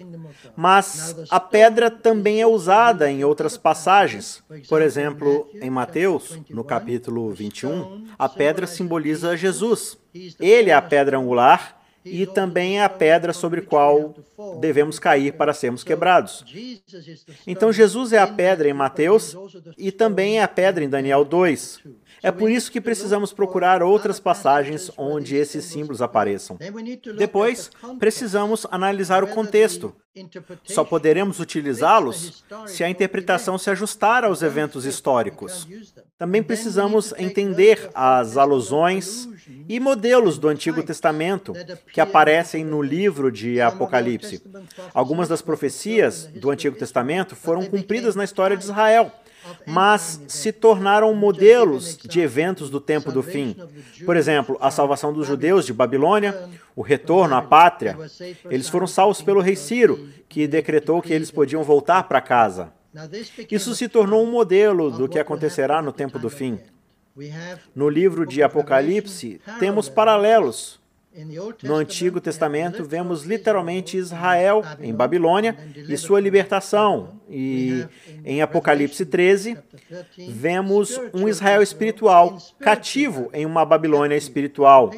mas 0.54 1.16
a 1.30 1.40
pedra 1.40 1.90
também 1.90 2.42
é 2.42 2.46
usada 2.46 3.10
em 3.10 3.24
outras 3.24 3.56
passagens. 3.56 4.42
Por 4.68 4.82
exemplo, 4.82 5.48
em 5.54 5.70
Mateus, 5.70 6.38
no 6.50 6.62
capítulo 6.62 7.32
21, 7.32 8.08
a 8.18 8.28
pedra 8.28 8.66
simboliza 8.66 9.36
Jesus. 9.36 9.96
Ele 10.38 10.68
é 10.68 10.74
a 10.74 10.82
pedra 10.82 11.16
angular 11.16 11.80
e 12.04 12.26
também 12.26 12.78
é 12.78 12.84
a 12.84 12.88
pedra 12.88 13.32
sobre 13.32 13.62
qual 13.62 14.14
devemos 14.60 14.98
cair 14.98 15.32
para 15.32 15.52
sermos 15.52 15.82
quebrados. 15.82 16.44
Então, 17.46 17.72
Jesus 17.72 18.12
é 18.12 18.18
a 18.18 18.26
pedra 18.26 18.68
em 18.68 18.72
Mateus 18.72 19.36
e 19.76 19.90
também 19.90 20.38
é 20.38 20.42
a 20.42 20.48
pedra 20.48 20.84
em 20.84 20.88
Daniel 20.88 21.24
2. 21.24 21.80
É 22.22 22.30
por 22.30 22.50
isso 22.50 22.70
que 22.70 22.80
precisamos 22.80 23.32
procurar 23.32 23.82
outras 23.82 24.18
passagens 24.18 24.90
onde 24.96 25.36
esses 25.36 25.64
símbolos 25.64 26.02
apareçam. 26.02 26.58
Depois, 27.16 27.70
precisamos 27.98 28.66
analisar 28.70 29.22
o 29.22 29.28
contexto. 29.28 29.94
Só 30.64 30.82
poderemos 30.82 31.38
utilizá-los 31.38 32.44
se 32.66 32.82
a 32.82 32.90
interpretação 32.90 33.56
se 33.56 33.70
ajustar 33.70 34.24
aos 34.24 34.42
eventos 34.42 34.84
históricos. 34.84 35.68
Também 36.18 36.42
precisamos 36.42 37.14
entender 37.16 37.88
as 37.94 38.36
alusões 38.36 39.28
e 39.68 39.78
modelos 39.78 40.36
do 40.36 40.48
Antigo 40.48 40.82
Testamento 40.82 41.52
que 41.92 42.00
aparecem 42.00 42.64
no 42.64 42.82
livro 42.82 43.30
de 43.30 43.60
Apocalipse. 43.60 44.42
Algumas 44.92 45.28
das 45.28 45.40
profecias 45.40 46.26
do 46.26 46.50
Antigo 46.50 46.76
Testamento 46.76 47.36
foram 47.36 47.66
cumpridas 47.66 48.16
na 48.16 48.24
história 48.24 48.56
de 48.56 48.64
Israel 48.64 49.12
mas 49.66 50.20
se 50.28 50.52
tornaram 50.52 51.12
modelos 51.14 51.96
de 51.96 52.20
eventos 52.20 52.70
do 52.70 52.80
tempo 52.80 53.12
do 53.12 53.22
fim. 53.22 53.56
Por 54.04 54.16
exemplo, 54.16 54.56
a 54.60 54.70
salvação 54.70 55.12
dos 55.12 55.26
judeus 55.26 55.66
de 55.66 55.72
Babilônia, 55.72 56.48
o 56.74 56.82
retorno 56.82 57.34
à 57.34 57.42
pátria. 57.42 57.96
Eles 58.50 58.68
foram 58.68 58.86
salvos 58.86 59.22
pelo 59.22 59.40
rei 59.40 59.56
Ciro, 59.56 60.08
que 60.28 60.46
decretou 60.46 61.02
que 61.02 61.12
eles 61.12 61.30
podiam 61.30 61.62
voltar 61.62 62.04
para 62.04 62.20
casa. 62.20 62.72
Isso 63.50 63.74
se 63.74 63.88
tornou 63.88 64.24
um 64.24 64.30
modelo 64.30 64.90
do 64.90 65.08
que 65.08 65.18
acontecerá 65.18 65.82
no 65.82 65.92
tempo 65.92 66.18
do 66.18 66.30
fim. 66.30 66.58
No 67.74 67.88
livro 67.88 68.24
de 68.24 68.42
Apocalipse, 68.42 69.40
temos 69.58 69.88
paralelos 69.88 70.77
no 71.62 71.74
Antigo 71.74 72.20
Testamento, 72.20 72.84
vemos 72.84 73.24
literalmente 73.24 73.96
Israel 73.96 74.62
em 74.80 74.94
Babilônia 74.94 75.56
e 75.74 75.96
sua 75.96 76.20
libertação. 76.20 77.20
E 77.28 77.84
em 78.24 78.40
Apocalipse 78.40 79.04
13, 79.04 79.58
vemos 80.28 80.98
um 81.12 81.28
Israel 81.28 81.62
espiritual 81.62 82.38
cativo 82.60 83.30
em 83.32 83.44
uma 83.44 83.64
Babilônia 83.64 84.16
espiritual, 84.16 84.90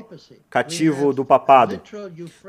cativo 0.49 1.13
do 1.13 1.25
papado. 1.25 1.81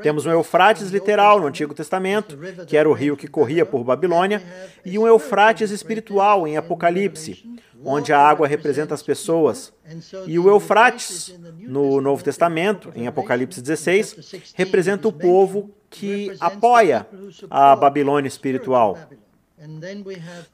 Temos 0.02 0.26
um 0.26 0.30
Eufrates 0.30 0.90
literal 0.90 1.40
no 1.40 1.46
Antigo 1.46 1.74
Testamento, 1.74 2.38
que 2.66 2.76
era 2.76 2.88
o 2.88 2.92
rio 2.92 3.16
que 3.16 3.26
corria 3.26 3.64
por 3.64 3.82
Babilônia, 3.82 4.42
e 4.84 4.98
um 4.98 5.06
Eufrates 5.06 5.70
espiritual 5.70 6.46
em 6.46 6.56
Apocalipse 6.56 7.52
onde 7.84 8.12
a 8.12 8.18
água 8.18 8.46
representa 8.46 8.94
as 8.94 9.02
pessoas. 9.02 9.72
E 10.26 10.38
o 10.38 10.48
Eufrates, 10.48 11.34
no 11.58 12.00
Novo 12.00 12.22
Testamento, 12.22 12.92
em 12.94 13.06
Apocalipse 13.06 13.60
16, 13.60 14.52
representa 14.54 15.08
o 15.08 15.12
povo 15.12 15.70
que 15.90 16.34
apoia 16.40 17.06
a 17.50 17.74
Babilônia 17.74 18.28
espiritual. 18.28 18.98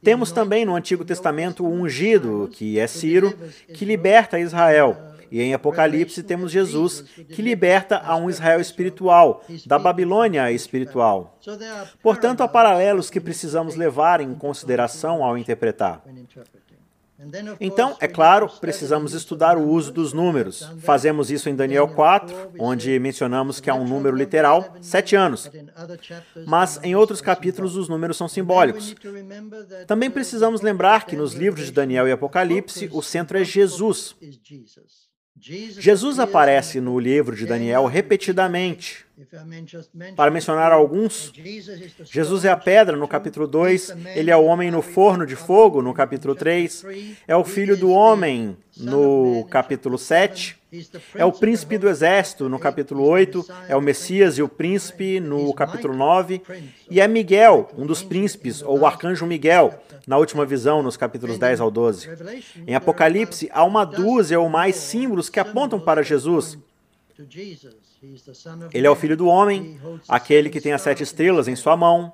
Temos 0.02 0.32
também 0.32 0.64
no 0.64 0.74
Antigo 0.74 1.04
Testamento 1.04 1.64
o 1.64 1.70
ungido, 1.70 2.48
que 2.52 2.78
é 2.78 2.86
Ciro, 2.86 3.32
que 3.72 3.84
liberta 3.84 4.38
Israel. 4.38 4.96
E 5.30 5.40
em 5.42 5.52
Apocalipse 5.52 6.22
temos 6.22 6.50
Jesus, 6.50 7.02
que 7.28 7.42
liberta 7.42 7.98
a 7.98 8.16
um 8.16 8.30
Israel 8.30 8.60
espiritual, 8.60 9.44
da 9.66 9.78
Babilônia 9.78 10.50
espiritual. 10.50 11.38
Portanto, 12.02 12.42
há 12.42 12.48
paralelos 12.48 13.10
que 13.10 13.20
precisamos 13.20 13.74
levar 13.74 14.20
em 14.20 14.34
consideração 14.34 15.22
ao 15.22 15.36
interpretar. 15.36 16.02
Então, 17.60 17.96
é 18.00 18.06
claro, 18.06 18.48
precisamos 18.60 19.12
estudar 19.12 19.58
o 19.58 19.68
uso 19.68 19.92
dos 19.92 20.12
números. 20.12 20.70
Fazemos 20.78 21.32
isso 21.32 21.48
em 21.48 21.56
Daniel 21.56 21.88
4, 21.88 22.52
onde 22.60 22.96
mencionamos 23.00 23.58
que 23.58 23.68
há 23.68 23.74
um 23.74 23.86
número 23.86 24.16
literal, 24.16 24.76
sete 24.80 25.16
anos. 25.16 25.50
Mas 26.46 26.78
em 26.84 26.94
outros 26.94 27.20
capítulos 27.20 27.76
os 27.76 27.88
números 27.88 28.16
são 28.16 28.28
simbólicos. 28.28 28.94
Também 29.86 30.10
precisamos 30.10 30.60
lembrar 30.60 31.06
que 31.06 31.16
nos 31.16 31.34
livros 31.34 31.66
de 31.66 31.72
Daniel 31.72 32.06
e 32.06 32.12
Apocalipse 32.12 32.88
o 32.92 33.02
centro 33.02 33.36
é 33.36 33.44
Jesus. 33.44 34.14
Jesus 35.40 36.18
aparece 36.18 36.80
no 36.80 36.98
livro 36.98 37.34
de 37.34 37.46
Daniel 37.46 37.86
repetidamente. 37.86 39.07
Para 40.14 40.30
mencionar 40.30 40.70
alguns, 40.70 41.32
Jesus 42.04 42.44
é 42.44 42.50
a 42.50 42.56
pedra 42.56 42.96
no 42.96 43.08
capítulo 43.08 43.48
2, 43.48 43.96
ele 44.14 44.30
é 44.30 44.36
o 44.36 44.44
homem 44.44 44.70
no 44.70 44.80
forno 44.80 45.26
de 45.26 45.34
fogo 45.34 45.82
no 45.82 45.92
capítulo 45.92 46.36
3, 46.36 46.86
é 47.26 47.36
o 47.36 47.44
filho 47.44 47.76
do 47.76 47.90
homem 47.90 48.56
no 48.76 49.44
capítulo 49.50 49.98
7, 49.98 50.56
é 51.16 51.24
o 51.24 51.32
príncipe 51.32 51.78
do 51.78 51.88
exército 51.88 52.48
no 52.48 52.60
capítulo 52.60 53.04
8, 53.04 53.44
é 53.68 53.74
o 53.74 53.80
Messias 53.80 54.38
e 54.38 54.42
o 54.42 54.48
príncipe 54.48 55.18
no 55.18 55.52
capítulo 55.52 55.96
9, 55.96 56.40
e 56.88 57.00
é 57.00 57.08
Miguel, 57.08 57.68
um 57.76 57.86
dos 57.86 58.04
príncipes, 58.04 58.62
ou 58.62 58.78
o 58.78 58.86
arcanjo 58.86 59.26
Miguel, 59.26 59.82
na 60.06 60.16
última 60.16 60.46
visão, 60.46 60.80
nos 60.80 60.96
capítulos 60.96 61.38
10 61.38 61.60
ao 61.60 61.72
12. 61.72 62.08
Em 62.66 62.74
Apocalipse, 62.76 63.50
há 63.52 63.64
uma 63.64 63.84
dúzia 63.84 64.38
ou 64.38 64.48
mais 64.48 64.76
símbolos 64.76 65.28
que 65.28 65.40
apontam 65.40 65.80
para 65.80 66.04
Jesus. 66.04 66.56
Ele 68.72 68.86
é 68.86 68.90
o 68.90 68.94
filho 68.94 69.16
do 69.16 69.26
homem, 69.26 69.80
aquele 70.08 70.50
que 70.50 70.60
tem 70.60 70.72
as 70.72 70.82
sete 70.82 71.02
estrelas 71.02 71.48
em 71.48 71.56
sua 71.56 71.76
mão. 71.76 72.12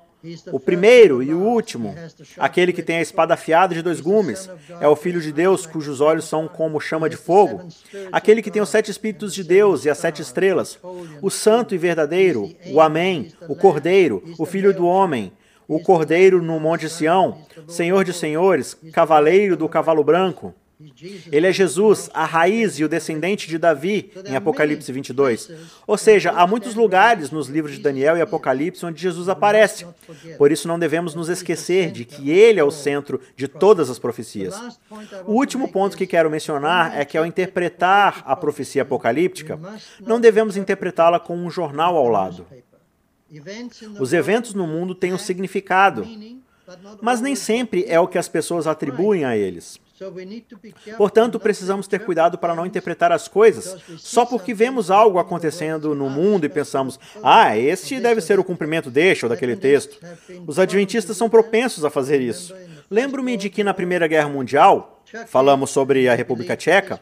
O 0.51 0.59
primeiro 0.59 1.21
e 1.21 1.31
o 1.33 1.39
último, 1.39 1.93
aquele 2.37 2.73
que 2.73 2.81
tem 2.81 2.97
a 2.97 3.01
espada 3.01 3.35
afiada 3.35 3.75
de 3.75 3.83
dois 3.83 4.01
gumes, 4.01 4.49
é 4.81 4.87
o 4.87 4.95
Filho 4.95 5.21
de 5.21 5.31
Deus, 5.31 5.67
cujos 5.67 6.01
olhos 6.01 6.25
são 6.25 6.47
como 6.47 6.79
chama 6.79 7.07
de 7.07 7.15
fogo. 7.15 7.67
Aquele 8.11 8.41
que 8.41 8.49
tem 8.49 8.61
os 8.61 8.69
sete 8.69 8.89
Espíritos 8.89 9.35
de 9.35 9.43
Deus 9.43 9.85
e 9.85 9.89
as 9.89 9.99
sete 9.99 10.23
estrelas. 10.23 10.79
O 11.21 11.29
Santo 11.29 11.75
e 11.75 11.77
Verdadeiro, 11.77 12.55
o 12.71 12.81
Amém, 12.81 13.31
o 13.47 13.55
Cordeiro, 13.55 14.23
o 14.39 14.45
Filho 14.45 14.73
do 14.73 14.87
Homem, 14.87 15.31
o 15.67 15.79
Cordeiro 15.79 16.41
no 16.41 16.59
Monte 16.59 16.89
Sião, 16.89 17.45
Senhor 17.67 18.03
de 18.03 18.13
Senhores, 18.13 18.75
Cavaleiro 18.91 19.55
do 19.55 19.69
Cavalo 19.69 20.03
Branco. 20.03 20.55
Ele 21.31 21.47
é 21.47 21.51
Jesus, 21.51 22.09
a 22.13 22.25
raiz 22.25 22.79
e 22.79 22.83
o 22.83 22.89
descendente 22.89 23.47
de 23.47 23.57
Davi, 23.57 24.11
em 24.25 24.35
Apocalipse 24.35 24.91
22. 24.91 25.51
Ou 25.87 25.97
seja, 25.97 26.31
há 26.31 26.45
muitos 26.45 26.75
lugares 26.75 27.31
nos 27.31 27.47
livros 27.47 27.75
de 27.75 27.81
Daniel 27.81 28.17
e 28.17 28.21
Apocalipse 28.21 28.85
onde 28.85 29.01
Jesus 29.01 29.29
aparece. 29.29 29.85
Por 30.37 30.51
isso, 30.51 30.67
não 30.67 30.79
devemos 30.79 31.15
nos 31.15 31.29
esquecer 31.29 31.91
de 31.91 32.05
que 32.05 32.29
ele 32.29 32.59
é 32.59 32.63
o 32.63 32.71
centro 32.71 33.21
de 33.35 33.47
todas 33.47 33.89
as 33.89 33.99
profecias. 33.99 34.55
O 35.25 35.33
último 35.33 35.71
ponto 35.71 35.97
que 35.97 36.07
quero 36.07 36.29
mencionar 36.29 36.99
é 36.99 37.05
que, 37.05 37.17
ao 37.17 37.25
interpretar 37.25 38.23
a 38.25 38.35
profecia 38.35 38.81
apocalíptica, 38.81 39.59
não 39.99 40.19
devemos 40.19 40.57
interpretá-la 40.57 41.19
com 41.19 41.35
um 41.37 41.49
jornal 41.49 41.95
ao 41.95 42.07
lado. 42.07 42.45
Os 43.99 44.13
eventos 44.13 44.53
no 44.53 44.67
mundo 44.67 44.93
têm 44.93 45.13
um 45.13 45.17
significado, 45.17 46.07
mas 47.01 47.21
nem 47.21 47.35
sempre 47.35 47.85
é 47.87 47.99
o 47.99 48.07
que 48.07 48.17
as 48.17 48.27
pessoas 48.27 48.67
atribuem 48.67 49.25
a 49.25 49.35
eles. 49.35 49.79
Portanto, 50.97 51.39
precisamos 51.39 51.87
ter 51.87 51.99
cuidado 51.99 52.37
para 52.37 52.53
não 52.53 52.65
interpretar 52.65 53.11
as 53.11 53.27
coisas 53.27 53.77
só 53.97 54.25
porque 54.25 54.53
vemos 54.53 54.91
algo 54.91 55.19
acontecendo 55.19 55.95
no 55.95 56.09
mundo 56.09 56.45
e 56.45 56.49
pensamos, 56.49 56.99
ah, 57.23 57.57
este 57.57 57.99
deve 57.99 58.19
ser 58.19 58.39
o 58.39 58.43
cumprimento 58.43 58.89
deste 58.89 59.25
ou 59.25 59.29
daquele 59.29 59.55
texto. 59.55 59.97
Os 60.45 60.59
adventistas 60.59 61.15
são 61.15 61.29
propensos 61.29 61.85
a 61.85 61.89
fazer 61.89 62.19
isso. 62.19 62.53
Lembro-me 62.89 63.37
de 63.37 63.49
que 63.49 63.63
na 63.63 63.73
Primeira 63.73 64.07
Guerra 64.07 64.29
Mundial, 64.29 65.01
falamos 65.27 65.69
sobre 65.69 66.09
a 66.09 66.15
República 66.15 66.55
Tcheca, 66.57 66.99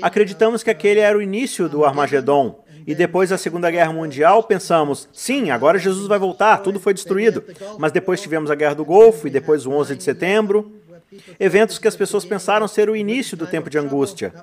acreditamos 0.00 0.62
que 0.62 0.70
aquele 0.70 1.00
era 1.00 1.18
o 1.18 1.22
início 1.22 1.68
do 1.68 1.84
Armagedon. 1.84 2.64
E 2.86 2.94
depois 2.94 3.30
da 3.30 3.38
Segunda 3.38 3.68
Guerra 3.68 3.92
Mundial, 3.92 4.44
pensamos, 4.44 5.08
sim, 5.12 5.50
agora 5.50 5.76
Jesus 5.76 6.06
vai 6.06 6.20
voltar, 6.20 6.58
tudo 6.58 6.78
foi 6.78 6.94
destruído. 6.94 7.42
Mas 7.78 7.90
depois 7.90 8.20
tivemos 8.20 8.48
a 8.48 8.54
Guerra 8.54 8.74
do 8.76 8.84
Golfo 8.84 9.26
e 9.26 9.30
depois 9.30 9.66
o 9.66 9.72
11 9.72 9.96
de 9.96 10.04
setembro. 10.04 10.72
Eventos 11.38 11.78
que 11.78 11.88
as 11.88 11.96
pessoas 11.96 12.24
pensaram 12.24 12.66
ser 12.66 12.90
o 12.90 12.96
início 12.96 13.36
do 13.36 13.46
tempo 13.46 13.70
de 13.70 13.78
angústia. 13.78 14.34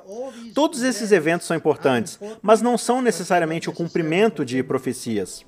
Todos 0.53 0.81
esses 0.83 1.11
eventos 1.11 1.47
são 1.47 1.57
importantes, 1.57 2.19
mas 2.41 2.61
não 2.61 2.77
são 2.77 3.01
necessariamente 3.01 3.69
o 3.69 3.73
cumprimento 3.73 4.45
de 4.45 4.63
profecias. 4.63 5.45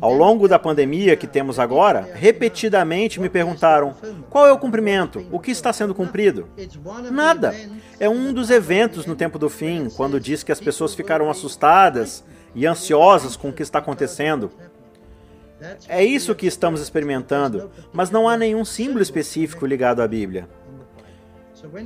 Ao 0.00 0.14
longo 0.14 0.48
da 0.48 0.58
pandemia 0.58 1.14
que 1.14 1.26
temos 1.26 1.58
agora, 1.58 2.08
repetidamente 2.14 3.20
me 3.20 3.28
perguntaram: 3.28 3.94
qual 4.30 4.46
é 4.46 4.52
o 4.52 4.58
cumprimento? 4.58 5.26
O 5.30 5.38
que 5.38 5.50
está 5.50 5.72
sendo 5.72 5.94
cumprido? 5.94 6.48
Nada. 7.10 7.54
É 7.98 8.08
um 8.08 8.32
dos 8.32 8.48
eventos 8.48 9.04
no 9.04 9.14
tempo 9.14 9.38
do 9.38 9.50
fim, 9.50 9.90
quando 9.90 10.18
diz 10.18 10.42
que 10.42 10.52
as 10.52 10.60
pessoas 10.60 10.94
ficaram 10.94 11.28
assustadas 11.28 12.24
e 12.54 12.66
ansiosas 12.66 13.36
com 13.36 13.50
o 13.50 13.52
que 13.52 13.62
está 13.62 13.78
acontecendo. 13.78 14.50
É 15.88 16.04
isso 16.04 16.34
que 16.34 16.46
estamos 16.46 16.80
experimentando, 16.80 17.70
mas 17.92 18.10
não 18.10 18.28
há 18.28 18.36
nenhum 18.36 18.64
símbolo 18.64 19.02
específico 19.02 19.66
ligado 19.66 20.00
à 20.00 20.08
Bíblia. 20.08 20.48